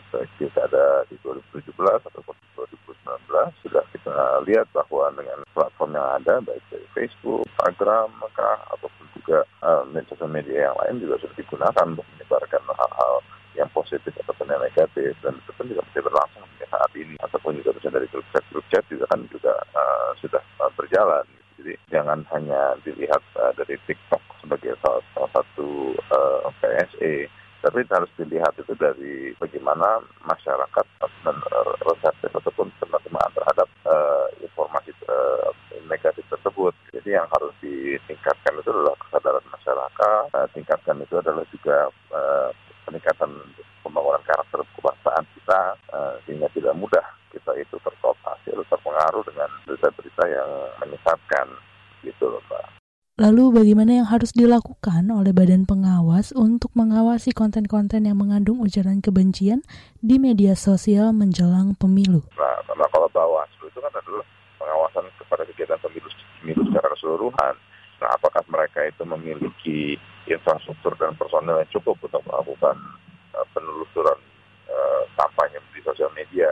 ada 0.54 0.84
di 1.10 1.18
2017 1.26 1.74
ataupun 1.82 2.34
2019 2.54 3.66
sudah 3.66 3.82
kita 3.90 4.14
lihat 4.46 4.70
bahwa 4.70 5.10
dengan 5.18 5.42
platform 5.50 5.98
yang 5.98 6.08
ada 6.14 6.38
baik 6.46 6.62
dari 6.70 6.86
Facebook, 6.94 7.42
Instagram, 7.58 8.06
maka 8.22 8.54
ataupun 8.70 9.02
juga 9.18 9.42
uh, 9.66 9.82
sosial 10.06 10.30
media 10.30 10.70
yang 10.70 10.78
lain 10.86 11.02
juga 11.02 11.26
sudah 11.26 11.34
digunakan 11.34 11.84
untuk 11.90 12.06
menyebarkan 12.14 12.62
hal-hal 12.70 13.18
yang 13.58 13.70
positif 13.74 14.14
ataupun 14.22 14.46
yang 14.46 14.62
negatif 14.62 15.12
dan 15.20 15.34
itu 15.34 15.50
pun 15.58 15.66
juga 15.66 15.82
masih 15.90 16.02
berlangsung 16.06 16.44
hingga 16.46 16.66
saat 16.70 16.90
ini 16.94 17.14
ataupun 17.18 17.52
juga 17.58 17.70
misalnya 17.74 17.96
dari 17.98 18.08
grup 18.14 18.26
chat 18.30 18.44
grup 18.54 18.66
chat 18.70 18.84
juga 18.86 19.04
kan 19.10 19.20
juga 19.28 19.52
uh, 19.74 20.10
sudah 20.22 20.42
uh, 20.62 20.70
berjalan 20.78 21.26
jadi 21.58 21.74
jangan 21.90 22.22
hanya 22.30 22.78
dilihat 22.86 23.22
uh, 23.34 23.50
dari 23.58 23.74
TikTok 23.90 24.22
sebagai 24.38 24.78
salah, 24.78 25.02
salah 25.12 25.30
satu 25.34 25.92
uh, 26.14 26.46
PSE 26.62 27.26
tapi 27.58 27.82
harus 27.90 28.10
dilihat 28.14 28.54
itu 28.54 28.70
dari 28.78 29.34
bagaimana 29.42 29.98
masyarakat 30.22 30.86
reseptif 31.82 32.30
ataupun 32.30 32.70
penerimaan 32.78 33.32
terhadap 33.34 33.68
uh, 33.82 34.30
informasi 34.38 34.94
uh, 35.10 35.50
negatif 35.90 36.22
tersebut. 36.30 36.70
Jadi 36.94 37.18
yang 37.18 37.26
harus 37.34 37.52
ditingkatkan 37.58 38.54
itu 38.54 38.70
adalah 38.70 38.94
kesadaran 39.02 39.46
masyarakat, 39.50 40.22
uh, 40.32 40.48
tingkatkan 40.54 40.96
itu 41.02 41.14
adalah 41.18 41.44
juga 41.50 41.90
uh, 42.14 42.50
peningkatan 42.88 43.30
pembangunan 43.84 44.24
karakter 44.24 44.64
kebangsaan 44.72 45.24
kita 45.36 45.60
uh, 45.92 46.16
sehingga 46.24 46.48
tidak 46.56 46.72
mudah 46.80 47.04
kita 47.28 47.52
itu 47.60 47.76
terkooptasi 47.84 48.56
atau 48.56 48.64
terpengaruh 48.72 49.22
dengan 49.28 49.48
berita-berita 49.68 50.24
yang 50.24 50.50
menyesatkan 50.80 51.46
gitu 52.00 52.24
loh 52.32 52.40
Mbak. 52.48 52.64
Lalu 53.18 53.44
bagaimana 53.50 53.98
yang 53.98 54.08
harus 54.08 54.30
dilakukan 54.30 55.10
oleh 55.10 55.34
badan 55.34 55.66
pengawas 55.66 56.30
untuk 56.30 56.70
mengawasi 56.78 57.34
konten-konten 57.34 58.06
yang 58.06 58.14
mengandung 58.14 58.62
ujaran 58.62 59.02
kebencian 59.02 59.66
di 59.98 60.22
media 60.22 60.54
sosial 60.54 61.10
menjelang 61.10 61.74
pemilu? 61.74 62.22
Nah, 62.38 62.62
karena 62.62 62.86
kalau 62.94 63.10
Bawaslu 63.10 63.66
itu 63.66 63.82
kan 63.82 63.90
adalah 63.90 64.22
pengawasan 64.62 65.04
kepada 65.18 65.42
kegiatan 65.50 65.78
pemilu, 65.82 66.06
pemilu 66.38 66.62
secara 66.70 66.86
keseluruhan. 66.94 67.54
Nah, 67.98 68.14
apakah 68.14 68.42
mereka 68.46 68.86
itu 68.86 69.02
memiliki 69.02 69.98
infrastruktur 70.30 70.94
dan 70.98 71.18
personel 71.18 71.58
yang 71.62 71.70
cukup 71.74 71.98
untuk 71.98 72.22
melakukan 72.26 72.76
uh, 73.34 73.46
penelusuran 73.50 74.18
uh, 74.70 75.02
kampanye 75.18 75.58
di 75.74 75.82
sosial 75.82 76.12
media? 76.14 76.48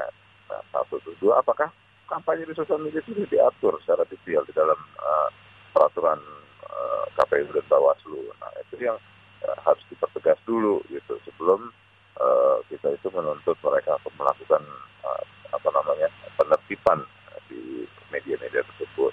Nah, 0.51 0.63
satu, 0.75 0.99
dua, 1.23 1.39
apakah 1.39 1.71
kampanye 2.07 2.47
di 2.47 2.55
sosial 2.55 2.79
media 2.83 3.03
itu 3.03 3.27
diatur 3.27 3.79
secara 3.83 4.07
detail 4.07 4.47
di 4.47 4.55
dalam 4.55 4.79
uh, 5.03 5.29
peraturan 5.75 6.19
uh, 6.65 7.05
KPU 7.19 7.51
dan 7.53 7.67
Bawaslu. 7.67 8.31
Nah 8.41 8.51
itu 8.63 8.75
yang 8.81 8.99
uh, 9.45 9.59
harus 9.67 9.83
dipertegas 9.91 10.39
dulu 10.47 10.81
gitu 10.89 11.19
sebelum 11.27 11.69
uh, 12.17 12.63
kita 12.71 12.95
itu 12.95 13.11
menuntut 13.11 13.59
mereka 13.61 13.99
untuk 14.01 14.15
melakukan 14.17 14.63
uh, 15.03 15.23
apa 15.51 15.69
namanya 15.75 16.09
penertiban 16.39 17.03
di 17.51 17.85
media-media 18.15 18.63
tersebut. 18.75 19.13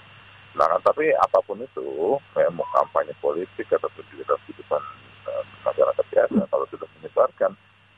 Nah, 0.54 0.70
tapi 0.86 1.10
apa 1.18 1.42
pun 1.42 1.58
itu, 1.58 2.14
ya, 2.38 2.46
mau 2.54 2.62
kampanye 2.70 3.10
politik 3.18 3.66
ataupun 3.74 4.06
juga 4.14 4.32
dalam 4.32 4.42
kehidupan 4.46 4.82
uh, 5.26 5.44
masyarakat 5.66 6.06
biasa, 6.14 6.40
kalau 6.46 6.66
sudah 6.70 6.88
menyebarkan 6.98 7.52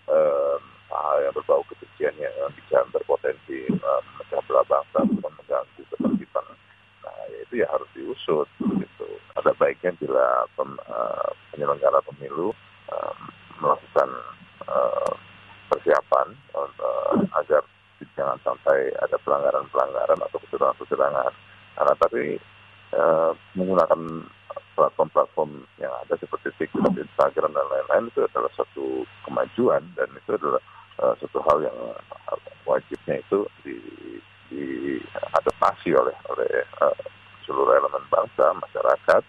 uh, 0.08 0.56
hal 0.88 1.16
yang 1.20 1.36
berbau 1.36 1.60
kebencian 1.68 2.16
yang 2.16 2.32
bisa 2.56 2.80
berpotensi 2.88 3.68
uh, 3.84 4.00
memecah 4.00 4.40
belah 4.48 4.64
bangsa 4.64 5.04
atau 5.04 5.30
mengganggu 5.36 5.82
ketertiban, 5.92 6.46
nah 7.04 7.16
ya 7.28 7.38
itu 7.44 7.54
ya 7.60 7.66
harus 7.68 7.88
diusut. 7.92 8.48
Gitu. 8.56 9.08
Ada 9.36 9.52
baiknya 9.60 9.92
bila 10.00 10.48
pem, 10.56 10.80
uh, 10.88 11.28
penyelenggara 11.52 12.00
pemilu 12.08 12.56
melakukan 13.56 14.08
uh, 14.68 15.12
persiapan 15.72 16.28
uh, 16.56 17.16
agar 17.40 17.64
jangan 18.16 18.36
sampai 18.44 18.92
ada 19.00 19.16
pelanggaran-pelanggaran 19.24 20.20
atau 20.24 20.40
kecurangan-kecurangan. 20.44 21.32
Karena 21.86 22.02
tapi 22.02 22.34
uh, 22.98 23.30
menggunakan 23.54 24.26
platform-platform 24.74 25.62
yang 25.78 25.94
ada 26.02 26.18
seperti 26.18 26.50
TikTok, 26.58 26.98
Instagram 26.98 27.54
dan 27.54 27.62
lain-lain 27.70 28.10
itu 28.10 28.26
adalah 28.26 28.50
satu 28.58 29.06
kemajuan 29.22 29.86
dan 29.94 30.10
itu 30.18 30.34
adalah 30.34 30.58
uh, 30.98 31.14
satu 31.22 31.38
hal 31.46 31.62
yang 31.62 31.78
wajibnya 32.66 33.22
itu 33.22 33.46
di, 33.62 33.78
diadaptasi 34.50 35.94
oleh 35.94 36.16
oleh 36.26 36.50
uh, 36.82 36.98
seluruh 37.46 37.78
elemen 37.78 38.02
bangsa, 38.10 38.50
masyarakat, 38.58 39.22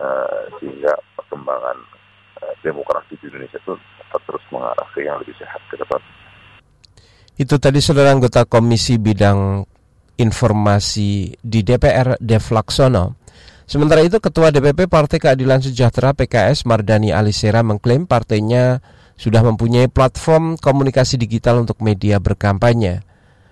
uh, 0.00 0.48
sehingga 0.56 0.96
perkembangan 1.20 1.76
uh, 2.40 2.54
demokrasi 2.64 3.12
di 3.20 3.28
Indonesia 3.28 3.60
itu 3.60 3.76
terus 4.24 4.44
mengarah 4.48 4.88
ke 4.96 5.04
yang 5.04 5.20
lebih 5.20 5.36
sehat 5.36 5.60
ke 5.68 5.76
depan. 5.76 6.00
Itu 7.36 7.60
tadi 7.60 7.84
saudara 7.84 8.16
anggota 8.16 8.48
Komisi 8.48 8.96
Bidang 8.96 9.68
Informasi 10.20 11.32
di 11.40 11.64
DPR 11.64 12.20
Dev 12.20 12.44
Laksono. 12.52 13.16
Sementara 13.64 14.04
itu 14.04 14.20
Ketua 14.20 14.52
DPP 14.52 14.84
Partai 14.84 15.16
Keadilan 15.16 15.64
Sejahtera 15.64 16.12
PKS 16.12 16.68
Mardani 16.68 17.14
Alisera 17.14 17.64
mengklaim 17.64 18.04
partainya 18.04 18.84
sudah 19.16 19.40
mempunyai 19.40 19.88
platform 19.88 20.60
komunikasi 20.60 21.16
digital 21.16 21.64
untuk 21.64 21.80
media 21.80 22.20
berkampanye. 22.20 23.00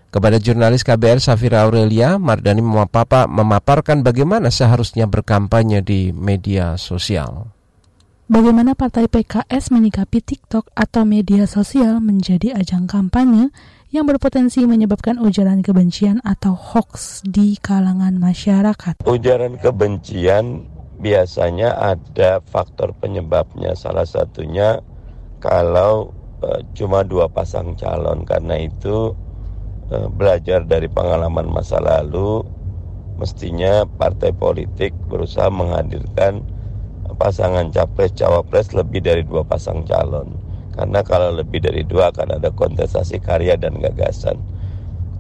Kepada 0.09 0.41
jurnalis 0.41 0.85
KBR 0.85 1.21
Safira 1.21 1.69
Aurelia, 1.69 2.17
Mardani 2.17 2.65
memaparkan 2.65 4.01
bagaimana 4.01 4.49
seharusnya 4.49 5.05
berkampanye 5.05 5.85
di 5.85 6.13
media 6.17 6.81
sosial. 6.81 7.58
Bagaimana 8.29 8.77
Partai 8.77 9.09
PKS 9.09 9.73
menyikapi 9.73 10.21
TikTok 10.21 10.69
atau 10.77 11.09
media 11.09 11.49
sosial 11.49 11.97
menjadi 11.97 12.61
ajang 12.61 12.85
kampanye 12.85 13.49
yang 13.89 14.05
berpotensi 14.05 14.69
menyebabkan 14.69 15.17
ujaran 15.17 15.65
kebencian 15.65 16.21
atau 16.21 16.53
hoax 16.53 17.25
di 17.25 17.57
kalangan 17.57 18.21
masyarakat. 18.21 19.01
Ujaran 19.09 19.57
kebencian 19.57 20.69
biasanya 21.01 21.73
ada 21.81 22.45
faktor 22.45 22.93
penyebabnya. 23.01 23.73
Salah 23.73 24.05
satunya 24.05 24.85
kalau 25.41 26.13
uh, 26.45 26.61
cuma 26.77 27.09
dua 27.09 27.33
pasang 27.33 27.81
calon 27.81 28.29
karena 28.29 28.61
itu 28.61 29.17
uh, 29.89 30.09
belajar 30.13 30.69
dari 30.69 30.93
pengalaman 30.93 31.49
masa 31.49 31.81
lalu 31.81 32.45
mestinya 33.17 33.89
partai 33.89 34.37
politik 34.37 34.93
berusaha 35.09 35.49
menghadirkan 35.49 36.58
pasangan 37.19 37.75
capres 37.75 38.15
cawapres 38.15 38.71
lebih 38.73 39.03
dari 39.03 39.27
dua 39.27 39.43
pasang 39.43 39.83
calon 39.85 40.49
karena 40.79 41.03
kalau 41.03 41.35
lebih 41.35 41.59
dari 41.59 41.83
dua 41.83 42.15
akan 42.15 42.39
ada 42.39 42.55
kontestasi 42.55 43.19
karya 43.19 43.59
dan 43.59 43.83
gagasan. 43.83 44.39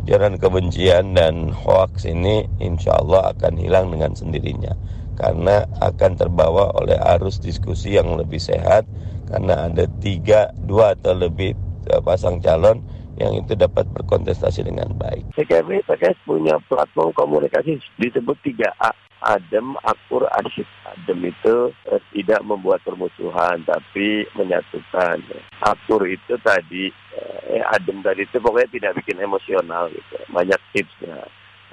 Ujaran 0.06 0.38
kebencian 0.38 1.18
dan 1.18 1.50
hoax 1.50 2.06
ini 2.06 2.46
insya 2.62 2.94
Allah 3.02 3.34
akan 3.34 3.58
hilang 3.58 3.90
dengan 3.90 4.14
sendirinya. 4.14 4.78
Karena 5.18 5.66
akan 5.82 6.14
terbawa 6.14 6.70
oleh 6.78 6.94
arus 7.18 7.42
diskusi 7.42 7.98
yang 7.98 8.14
lebih 8.14 8.38
sehat. 8.38 8.86
Karena 9.26 9.66
ada 9.66 9.90
tiga, 9.98 10.54
dua 10.54 10.94
atau 10.94 11.18
lebih 11.18 11.58
eh, 11.90 12.00
pasang 12.06 12.38
calon 12.38 12.78
yang 13.18 13.34
itu 13.34 13.58
dapat 13.58 13.84
berkontestasi 13.90 14.62
dengan 14.62 14.94
baik. 14.94 15.34
PKB 15.34 15.84
PKS 15.84 16.18
punya 16.22 16.54
platform 16.70 17.10
komunikasi 17.12 17.82
disebut 17.98 18.38
3A 18.46 18.90
adem, 19.22 19.74
akur, 19.82 20.26
asyik. 20.38 20.66
Adem 20.86 21.30
itu 21.30 21.56
eh, 21.90 22.02
tidak 22.14 22.40
membuat 22.46 22.80
permusuhan, 22.86 23.62
tapi 23.66 24.26
menyatukan. 24.38 25.18
Akur 25.62 26.06
itu 26.06 26.38
tadi, 26.42 26.90
eh, 27.18 27.62
adem 27.74 28.02
tadi 28.02 28.24
itu 28.26 28.38
pokoknya 28.38 28.70
tidak 28.70 28.92
bikin 29.02 29.18
emosional 29.22 29.90
gitu. 29.90 30.16
Banyak 30.30 30.60
tipsnya. 30.74 31.26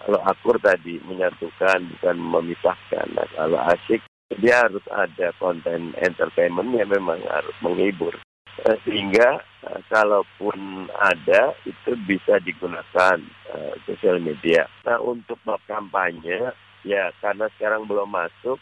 Kalau 0.05 0.21
akur 0.21 0.57
tadi 0.61 1.01
menyatukan, 1.05 1.89
bukan 1.97 2.15
memisahkan. 2.17 3.07
Nah, 3.13 3.25
kalau 3.33 3.57
asyik, 3.73 4.01
dia 4.37 4.65
harus 4.65 4.83
ada 4.93 5.33
konten 5.37 5.93
entertainment 6.01 6.69
yang 6.73 6.89
memang 6.89 7.21
harus 7.29 7.55
menghibur. 7.61 8.13
Eh, 8.63 8.77
sehingga 8.87 9.43
eh, 9.67 9.81
kalaupun 9.91 10.87
ada, 10.95 11.51
itu 11.67 11.91
bisa 12.07 12.39
digunakan 12.39 13.19
eh, 13.51 13.73
sosial 13.83 14.23
media. 14.23 14.63
Nah, 14.87 15.03
untuk 15.03 15.35
bab 15.43 15.59
kampanye, 15.67 16.55
Ya, 16.85 17.09
karena 17.17 17.49
sekarang 17.57 17.89
belum 17.89 18.05
masuk 18.13 18.61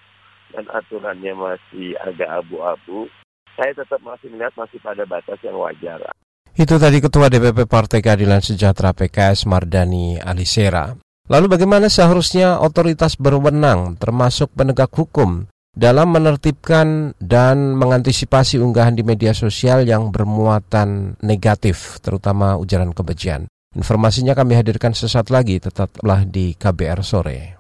dan 0.56 0.63
aturannya 0.71 1.36
masih 1.36 1.91
agak 1.99 2.32
abu-abu, 2.39 3.12
saya 3.60 3.75
tetap 3.75 3.99
masih 3.99 4.32
melihat 4.32 4.56
masih 4.56 4.79
pada 4.79 5.03
batas 5.03 5.36
yang 5.43 5.60
wajar. 5.60 5.99
Itu 6.56 6.79
tadi 6.79 7.03
Ketua 7.03 7.27
DPP 7.27 7.67
Partai 7.67 7.99
Keadilan 7.99 8.39
Sejahtera 8.39 8.95
PKS 8.95 9.43
Mardani 9.43 10.15
Alisera. 10.23 10.95
Lalu 11.27 11.51
bagaimana 11.51 11.91
seharusnya 11.91 12.63
otoritas 12.63 13.19
berwenang 13.19 13.99
termasuk 13.99 14.56
penegak 14.56 14.91
hukum 14.95 15.51
dalam 15.73 16.13
menertibkan 16.13 17.17
dan 17.17 17.73
mengantisipasi 17.73 18.62
unggahan 18.62 18.93
di 18.93 19.01
media 19.01 19.33
sosial 19.33 19.89
yang 19.89 20.13
bermuatan 20.13 21.17
negatif, 21.25 21.97
terutama 21.99 22.55
ujaran 22.62 22.93
kebencian. 22.93 23.49
Informasinya 23.73 24.38
kami 24.38 24.53
hadirkan 24.53 24.93
sesaat 24.93 25.33
lagi, 25.33 25.57
tetaplah 25.57 26.29
di 26.29 26.53
KBR 26.53 27.01
Sore. 27.01 27.57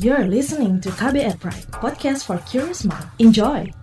You're 0.00 0.24
listening 0.24 0.80
to 0.80 0.88
KBR 0.88 1.36
Pride, 1.36 1.68
podcast 1.76 2.24
for 2.24 2.40
curious 2.48 2.88
mind. 2.88 3.04
Enjoy! 3.20 3.79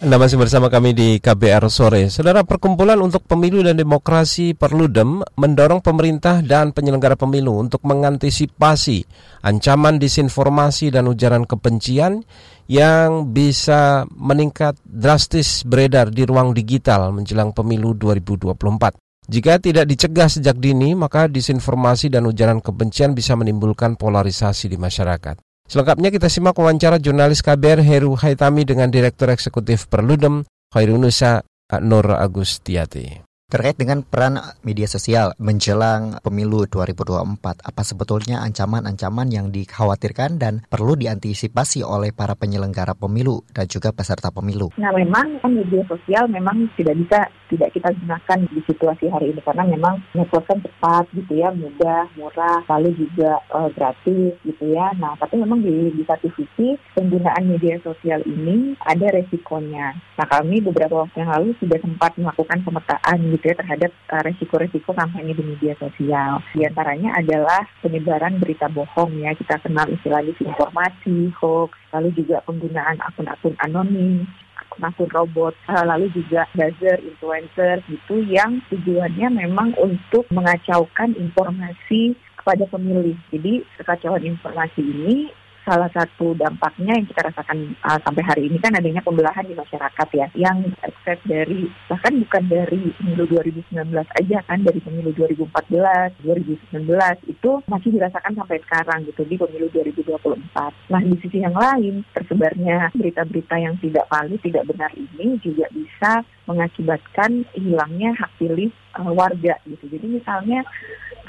Anda 0.00 0.16
masih 0.16 0.40
bersama 0.40 0.72
kami 0.72 0.96
di 0.96 1.20
KBR 1.20 1.68
Sore. 1.68 2.08
Saudara 2.08 2.40
Perkumpulan 2.40 2.96
untuk 3.04 3.20
Pemilu 3.28 3.60
dan 3.60 3.76
Demokrasi 3.76 4.56
Perludem 4.56 5.20
mendorong 5.36 5.84
pemerintah 5.84 6.40
dan 6.40 6.72
penyelenggara 6.72 7.20
pemilu 7.20 7.60
untuk 7.60 7.84
mengantisipasi 7.84 9.04
ancaman 9.44 10.00
disinformasi 10.00 10.88
dan 10.88 11.04
ujaran 11.04 11.44
kebencian 11.44 12.24
yang 12.64 13.28
bisa 13.28 14.08
meningkat 14.16 14.80
drastis 14.88 15.68
beredar 15.68 16.08
di 16.08 16.24
ruang 16.24 16.56
digital 16.56 17.12
menjelang 17.12 17.52
pemilu 17.52 17.92
2024. 17.92 18.96
Jika 19.28 19.60
tidak 19.60 19.84
dicegah 19.84 20.32
sejak 20.32 20.56
dini, 20.56 20.96
maka 20.96 21.28
disinformasi 21.28 22.08
dan 22.08 22.24
ujaran 22.24 22.64
kebencian 22.64 23.12
bisa 23.12 23.36
menimbulkan 23.36 24.00
polarisasi 24.00 24.72
di 24.72 24.80
masyarakat. 24.80 25.49
Selengkapnya 25.70 26.10
kita 26.10 26.26
simak 26.26 26.58
wawancara 26.58 26.98
jurnalis 26.98 27.46
KBR 27.46 27.86
Heru 27.86 28.18
Haitami 28.18 28.66
dengan 28.66 28.90
Direktur 28.90 29.30
Eksekutif 29.30 29.86
Perludem, 29.86 30.42
Khairunusa 30.74 31.46
Nur 31.78 32.10
Agustiati. 32.10 33.29
Terkait 33.50 33.74
dengan 33.74 34.06
peran 34.06 34.38
media 34.62 34.86
sosial 34.86 35.34
menjelang 35.42 36.22
pemilu 36.22 36.70
2024, 36.70 37.66
apa 37.66 37.82
sebetulnya 37.82 38.46
ancaman-ancaman 38.46 39.26
yang 39.26 39.50
dikhawatirkan 39.50 40.38
dan 40.38 40.62
perlu 40.70 40.94
diantisipasi 40.94 41.82
oleh 41.82 42.14
para 42.14 42.38
penyelenggara 42.38 42.94
pemilu 42.94 43.42
dan 43.50 43.66
juga 43.66 43.90
peserta 43.90 44.30
pemilu? 44.30 44.70
Nah, 44.78 44.94
memang 44.94 45.42
kan 45.42 45.50
media 45.50 45.82
sosial 45.90 46.30
memang 46.30 46.70
tidak 46.78 46.94
bisa 47.02 47.26
tidak 47.50 47.74
kita 47.74 47.90
gunakan 47.90 48.38
di 48.54 48.60
situasi 48.62 49.10
hari 49.10 49.34
ini 49.34 49.42
karena 49.42 49.66
memang 49.66 49.98
network 50.14 50.46
kan 50.46 50.62
cepat 50.62 51.10
gitu 51.10 51.42
ya, 51.42 51.50
mudah, 51.50 52.06
murah, 52.14 52.62
lalu 52.70 52.94
juga 52.94 53.42
uh, 53.50 53.66
gratis 53.74 54.38
gitu 54.46 54.64
ya. 54.70 54.94
Nah, 54.94 55.18
tapi 55.18 55.42
memang 55.42 55.58
di, 55.58 55.90
di 55.90 56.06
satu 56.06 56.30
sisi 56.38 56.78
penggunaan 56.94 57.50
media 57.50 57.82
sosial 57.82 58.22
ini 58.30 58.78
ada 58.86 59.10
resikonya. 59.10 59.98
Nah, 60.14 60.26
kami 60.30 60.62
beberapa 60.62 61.02
waktu 61.02 61.26
yang 61.26 61.34
lalu 61.34 61.50
sudah 61.58 61.82
sempat 61.82 62.14
melakukan 62.14 62.62
pemetaan 62.62 63.18
gitu 63.34 63.39
gitu 63.40 63.56
ya 63.56 63.56
terhadap 63.56 63.88
uh, 64.12 64.20
resiko-resiko 64.20 64.92
kampanye 64.92 65.32
di 65.32 65.40
media 65.40 65.72
sosial. 65.80 66.44
Di 66.52 66.68
antaranya 66.68 67.16
adalah 67.16 67.64
penyebaran 67.80 68.36
berita 68.36 68.68
bohong 68.68 69.16
ya, 69.16 69.32
kita 69.32 69.56
kenal 69.64 69.88
istilah 69.88 70.20
disinformasi, 70.20 71.32
hoax, 71.40 71.72
lalu 71.96 72.12
juga 72.12 72.44
penggunaan 72.44 73.00
akun-akun 73.00 73.56
anonim, 73.64 74.28
akun-akun 74.68 75.08
robot, 75.08 75.56
uh, 75.72 75.84
lalu 75.88 76.12
juga 76.12 76.44
buzzer, 76.52 77.00
influencer 77.00 77.80
gitu 77.88 78.20
yang 78.28 78.60
tujuannya 78.68 79.40
memang 79.40 79.72
untuk 79.80 80.28
mengacaukan 80.28 81.16
informasi 81.16 82.12
kepada 82.36 82.68
pemilih. 82.68 83.16
Jadi 83.32 83.64
kekacauan 83.80 84.24
informasi 84.28 84.84
ini 84.84 85.32
salah 85.64 85.90
satu 85.92 86.32
dampaknya 86.36 86.96
yang 86.96 87.06
kita 87.06 87.30
rasakan 87.30 87.76
uh, 87.84 87.98
sampai 88.00 88.22
hari 88.24 88.42
ini 88.48 88.56
kan 88.58 88.72
adanya 88.72 89.04
pembelahan 89.04 89.44
di 89.44 89.54
masyarakat 89.54 90.08
ya 90.16 90.26
yang 90.34 90.58
ekses 90.82 91.18
dari 91.28 91.68
bahkan 91.86 92.16
bukan 92.26 92.44
dari 92.48 92.82
pemilu 92.96 93.24
2019 93.28 93.92
aja 93.94 94.38
kan 94.46 94.58
dari 94.64 94.80
pemilu 94.80 95.10
2014, 95.14 96.24
2019 96.24 97.30
itu 97.30 97.50
masih 97.68 97.90
dirasakan 97.94 98.32
sampai 98.36 98.58
sekarang 98.64 98.98
gitu 99.08 99.22
di 99.28 99.36
pemilu 99.36 99.66
2024. 99.72 100.92
Nah 100.92 101.02
di 101.04 101.16
sisi 101.20 101.38
yang 101.44 101.56
lain 101.56 102.02
tersebarnya 102.16 102.92
berita-berita 102.96 103.56
yang 103.60 103.76
tidak 103.78 104.08
valid, 104.08 104.40
tidak 104.40 104.64
benar 104.66 104.90
ini 104.96 105.36
juga 105.44 105.66
bisa 105.70 106.24
mengakibatkan 106.50 107.46
hilangnya 107.54 108.10
hak 108.18 108.30
pilih 108.42 108.74
uh, 108.98 109.12
warga 109.14 109.54
gitu. 109.70 109.86
Jadi 109.86 110.18
misalnya 110.18 110.66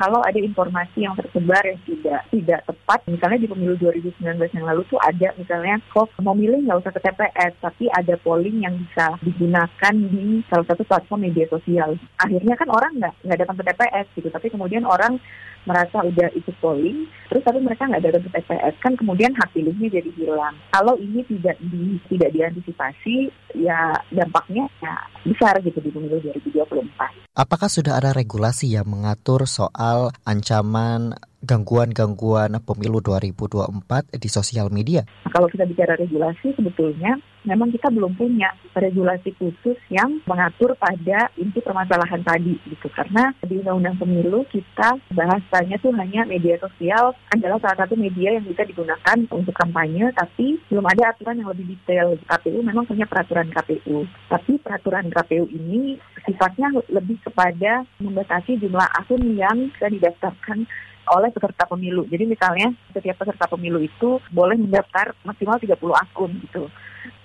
kalau 0.02 0.18
ada 0.26 0.42
informasi 0.42 1.06
yang 1.06 1.14
tersebar 1.14 1.62
yang 1.62 1.78
tidak 1.86 2.22
tidak 2.34 2.60
tepat, 2.66 3.00
misalnya 3.06 3.38
di 3.38 3.46
pemilu 3.46 3.78
2019 3.78 4.18
yang 4.58 4.66
lalu 4.66 4.82
tuh 4.90 4.98
ada 4.98 5.30
misalnya 5.38 5.78
kok 5.94 6.10
mau 6.26 6.34
milih 6.34 6.66
nggak 6.66 6.82
usah 6.82 6.94
ke 6.98 7.02
TPS, 7.06 7.54
tapi 7.62 7.86
ada 7.94 8.18
polling 8.26 8.66
yang 8.66 8.74
bisa 8.82 9.14
digunakan 9.22 9.94
di 9.94 10.42
salah 10.50 10.66
satu 10.66 10.82
platform 10.90 11.30
media 11.30 11.46
sosial. 11.54 11.94
Akhirnya 12.18 12.58
kan 12.58 12.74
orang 12.74 12.98
nggak 12.98 13.14
nggak 13.30 13.40
datang 13.46 13.58
ke 13.62 13.64
TPS 13.70 14.08
gitu, 14.18 14.30
tapi 14.34 14.48
kemudian 14.50 14.90
orang 14.90 15.22
merasa 15.66 16.02
udah 16.02 16.30
ikut 16.34 16.56
polling, 16.58 17.06
terus 17.30 17.44
tapi 17.46 17.62
mereka 17.62 17.86
nggak 17.86 18.04
datang 18.04 18.24
ke 18.26 18.30
TPS, 18.40 18.76
kan 18.82 18.94
kemudian 18.98 19.32
hak 19.38 19.50
pilihnya 19.54 19.88
jadi 20.02 20.12
hilang. 20.18 20.56
Kalau 20.74 20.98
ini 20.98 21.22
tidak 21.30 21.58
di 21.62 22.02
tidak 22.10 22.30
diantisipasi, 22.34 23.30
ya 23.58 23.94
dampaknya 24.10 24.66
ya 24.82 24.96
besar 25.26 25.62
gitu 25.62 25.78
di 25.82 25.90
pemilu 25.94 26.18
2024. 26.52 27.38
Apakah 27.38 27.70
sudah 27.72 27.96
ada 28.02 28.12
regulasi 28.12 28.74
yang 28.74 28.90
mengatur 28.90 29.46
soal 29.46 30.12
ancaman 30.28 31.16
gangguan-gangguan 31.42 32.54
pemilu 32.62 33.02
2024 33.02 34.14
di 34.18 34.30
sosial 34.30 34.70
media? 34.70 35.02
Kalau 35.28 35.50
kita 35.50 35.66
bicara 35.66 35.98
regulasi 35.98 36.54
sebetulnya 36.54 37.18
memang 37.42 37.74
kita 37.74 37.90
belum 37.90 38.14
punya 38.14 38.54
regulasi 38.78 39.34
khusus 39.38 39.78
yang 39.90 40.22
mengatur 40.30 40.78
pada 40.78 41.34
inti 41.38 41.58
permasalahan 41.62 42.22
tadi 42.22 42.54
gitu. 42.70 42.88
Karena 42.94 43.34
di 43.42 43.58
undang-undang 43.58 43.98
pemilu 43.98 44.46
kita 44.54 45.02
bahasanya 45.14 45.82
tuh 45.82 45.90
hanya 45.98 46.26
media 46.30 46.62
sosial 46.62 47.18
adalah 47.34 47.58
salah 47.58 47.86
satu 47.86 47.98
media 47.98 48.38
yang 48.38 48.46
bisa 48.46 48.62
digunakan 48.62 49.18
untuk 49.34 49.58
kampanye 49.58 50.14
tapi 50.14 50.62
belum 50.70 50.86
ada 50.86 51.14
aturan 51.14 51.42
yang 51.42 51.50
lebih 51.50 51.74
detail. 51.74 52.14
KPU 52.30 52.62
memang 52.62 52.86
punya 52.86 53.10
peraturan 53.10 53.50
KPU. 53.50 54.06
Tapi 54.30 54.62
peraturan 54.62 55.10
KPU 55.10 55.50
ini 55.50 55.98
sifatnya 56.22 56.70
lebih 56.94 57.18
kepada 57.26 57.82
membatasi 57.98 58.62
jumlah 58.62 58.86
akun 59.02 59.34
yang 59.34 59.74
bisa 59.74 59.90
didaftarkan 59.90 60.70
oleh 61.12 61.30
peserta 61.30 61.68
pemilu. 61.68 62.08
Jadi 62.08 62.24
misalnya 62.24 62.72
setiap 62.96 63.20
peserta 63.20 63.46
pemilu 63.52 63.84
itu 63.84 64.18
boleh 64.32 64.56
mendaftar 64.56 65.12
maksimal 65.28 65.60
30 65.60 65.76
akun 65.76 66.32
gitu. 66.48 66.72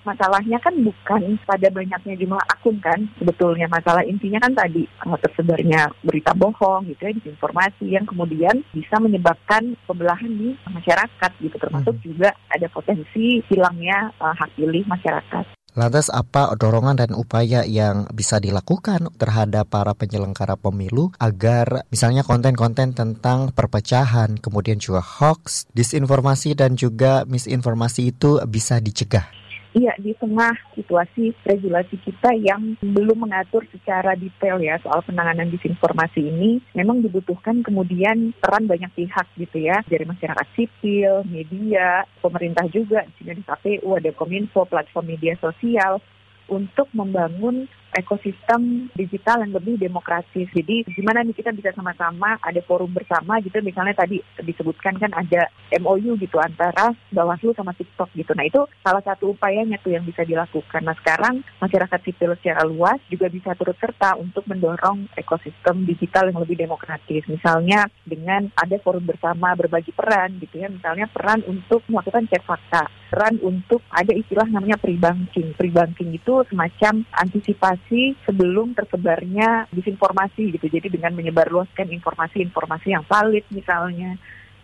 Masalahnya 0.03 0.55
kan 0.63 0.71
bukan 0.71 1.35
pada 1.43 1.67
banyaknya 1.67 2.15
jumlah 2.15 2.39
akun 2.47 2.79
kan 2.79 3.11
sebetulnya 3.19 3.67
masalah 3.67 4.07
intinya 4.07 4.39
kan 4.39 4.55
tadi 4.55 4.87
uh, 5.03 5.19
tersebarnya 5.19 5.91
berita 5.99 6.31
bohong 6.31 6.87
gitu 6.87 7.11
ya 7.11 7.11
disinformasi 7.11 7.91
yang 7.91 8.07
kemudian 8.07 8.63
bisa 8.71 8.95
menyebabkan 9.03 9.75
pembelahan 9.83 10.31
di 10.31 10.55
masyarakat 10.63 11.31
gitu 11.43 11.55
termasuk 11.59 11.99
hmm. 11.99 12.03
juga 12.07 12.29
ada 12.47 12.67
potensi 12.71 13.43
hilangnya 13.51 14.15
uh, 14.23 14.31
hak 14.31 14.55
pilih 14.55 14.87
masyarakat. 14.87 15.56
Lantas 15.75 16.09
apa 16.09 16.53
dorongan 16.57 16.97
dan 16.97 17.11
upaya 17.13 17.61
yang 17.61 18.09
bisa 18.09 18.39
dilakukan 18.41 19.11
terhadap 19.19 19.67
para 19.69 19.93
penyelenggara 19.93 20.57
pemilu 20.57 21.13
agar 21.21 21.85
misalnya 21.93 22.25
konten-konten 22.25 22.97
tentang 22.97 23.53
perpecahan, 23.53 24.41
kemudian 24.41 24.81
juga 24.81 25.05
hoax, 25.05 25.69
disinformasi 25.77 26.57
dan 26.57 26.73
juga 26.79 27.27
misinformasi 27.29 28.15
itu 28.15 28.41
bisa 28.49 28.81
dicegah? 28.81 29.46
Iya, 29.77 29.93
di 30.01 30.09
tengah 30.17 30.57
situasi 30.73 31.37
regulasi 31.45 32.01
kita 32.01 32.33
yang 32.33 32.73
belum 32.81 33.29
mengatur 33.29 33.61
secara 33.69 34.17
detail 34.17 34.57
ya 34.57 34.81
soal 34.81 35.05
penanganan 35.05 35.53
disinformasi 35.53 36.17
ini, 36.17 36.57
memang 36.73 37.05
dibutuhkan 37.05 37.61
kemudian 37.61 38.33
peran 38.41 38.65
banyak 38.65 38.89
pihak 38.97 39.29
gitu 39.37 39.57
ya, 39.61 39.85
dari 39.85 40.01
masyarakat 40.09 40.47
sipil, 40.57 41.21
media, 41.29 42.09
pemerintah 42.25 42.65
juga, 42.73 43.05
di 43.05 43.13
sini 43.21 43.37
ada 43.37 43.53
KPU, 43.53 43.89
ada 43.93 44.09
Kominfo, 44.17 44.65
platform 44.65 45.13
media 45.13 45.37
sosial, 45.37 46.01
untuk 46.49 46.89
membangun 46.97 47.69
ekosistem 47.95 48.91
digital 48.93 49.41
yang 49.43 49.55
lebih 49.55 49.79
demokratis. 49.79 50.49
Jadi 50.51 50.83
gimana 50.91 51.23
nih 51.23 51.35
kita 51.35 51.55
bisa 51.55 51.71
sama-sama 51.73 52.35
ada 52.43 52.59
forum 52.63 52.91
bersama 52.91 53.39
gitu 53.41 53.59
misalnya 53.63 53.95
tadi 53.97 54.21
disebutkan 54.43 54.99
kan 54.99 55.11
ada 55.15 55.49
MOU 55.79 56.15
gitu 56.19 56.37
antara 56.39 56.91
Bawaslu 57.11 57.55
sama 57.55 57.71
TikTok 57.73 58.11
gitu. 58.13 58.31
Nah 58.35 58.45
itu 58.45 58.61
salah 58.83 59.01
satu 59.03 59.33
upayanya 59.33 59.79
tuh 59.81 59.95
yang 59.95 60.03
bisa 60.03 60.23
dilakukan. 60.27 60.83
Nah 60.83 60.95
sekarang 60.99 61.41
masyarakat 61.63 61.99
sipil 62.03 62.35
secara 62.39 62.67
luas 62.67 62.99
juga 63.07 63.31
bisa 63.31 63.55
turut 63.55 63.75
serta 63.79 64.19
untuk 64.19 64.43
mendorong 64.47 65.09
ekosistem 65.15 65.87
digital 65.87 66.29
yang 66.31 66.39
lebih 66.43 66.59
demokratis. 66.59 67.23
Misalnya 67.27 67.87
dengan 68.03 68.51
ada 68.55 68.77
forum 68.81 69.05
bersama 69.05 69.53
berbagi 69.55 69.91
peran 69.91 70.37
gitu 70.39 70.61
ya. 70.61 70.67
Misalnya 70.71 71.09
peran 71.09 71.43
untuk 71.47 71.83
melakukan 71.89 72.29
cek 72.29 72.43
fakta, 72.43 72.87
peran 73.11 73.39
untuk 73.43 73.81
ada 73.91 74.11
istilah 74.13 74.47
namanya 74.47 74.77
pre-banking. 74.79 75.55
Pre-banking 75.55 76.15
itu 76.15 76.43
semacam 76.47 77.03
antisipasi 77.15 77.76
informasi 77.77 78.17
sebelum 78.25 78.73
tersebarnya 78.73 79.69
disinformasi 79.69 80.57
gitu. 80.57 80.65
Jadi 80.65 80.97
dengan 80.97 81.13
menyebarluaskan 81.13 81.93
informasi-informasi 81.93 82.87
yang 82.89 83.05
valid 83.05 83.45
misalnya 83.53 84.17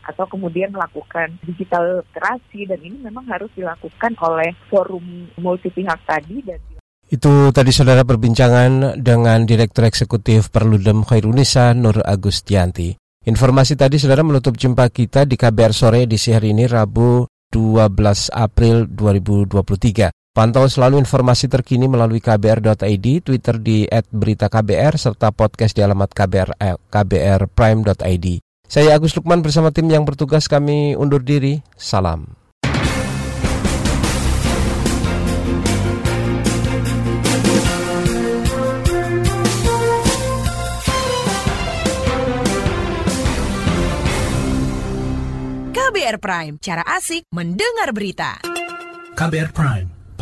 atau 0.04 0.28
kemudian 0.28 0.74
melakukan 0.74 1.32
digital 1.48 2.04
literasi 2.04 2.68
dan 2.68 2.80
ini 2.84 3.00
memang 3.00 3.24
harus 3.32 3.48
dilakukan 3.56 4.20
oleh 4.20 4.52
forum 4.68 5.32
multi 5.40 5.72
pihak 5.72 5.96
tadi 6.04 6.44
dan 6.44 6.60
itu 7.08 7.54
tadi 7.54 7.70
saudara 7.70 8.02
perbincangan 8.02 8.98
dengan 8.98 9.46
Direktur 9.46 9.86
Eksekutif 9.86 10.50
Perludem 10.50 11.06
Khairunisa 11.06 11.72
Nur 11.78 12.02
Agustianti. 12.02 12.98
Informasi 13.24 13.78
tadi 13.78 14.02
saudara 14.02 14.26
menutup 14.26 14.58
jumpa 14.58 14.90
kita 14.90 15.24
di 15.24 15.38
KBR 15.38 15.72
sore 15.78 16.02
di 16.10 16.18
hari 16.18 16.58
ini 16.58 16.66
Rabu 16.66 17.24
12 17.54 18.34
April 18.34 18.90
2023. 18.90 20.23
Pantau 20.34 20.66
selalu 20.66 20.98
informasi 20.98 21.46
terkini 21.46 21.86
melalui 21.86 22.18
kbr.id, 22.18 23.06
Twitter 23.22 23.62
di 23.62 23.86
@beritaKBR 23.86 24.98
serta 24.98 25.30
podcast 25.30 25.78
di 25.78 25.86
alamat 25.86 26.10
kbr, 26.10 26.58
eh, 26.58 26.74
kbrprime.id. 26.90 28.42
Saya 28.66 28.98
Agus 28.98 29.14
Lukman 29.14 29.46
bersama 29.46 29.70
tim 29.70 29.86
yang 29.94 30.02
bertugas 30.02 30.50
kami 30.50 30.98
undur 30.98 31.22
diri. 31.22 31.62
Salam. 31.78 32.34
KBR 45.78 46.18
Prime, 46.18 46.58
cara 46.58 46.82
asik 46.90 47.30
mendengar 47.30 47.94
berita. 47.94 48.42
KBR 49.14 49.54
Prime 49.54 50.03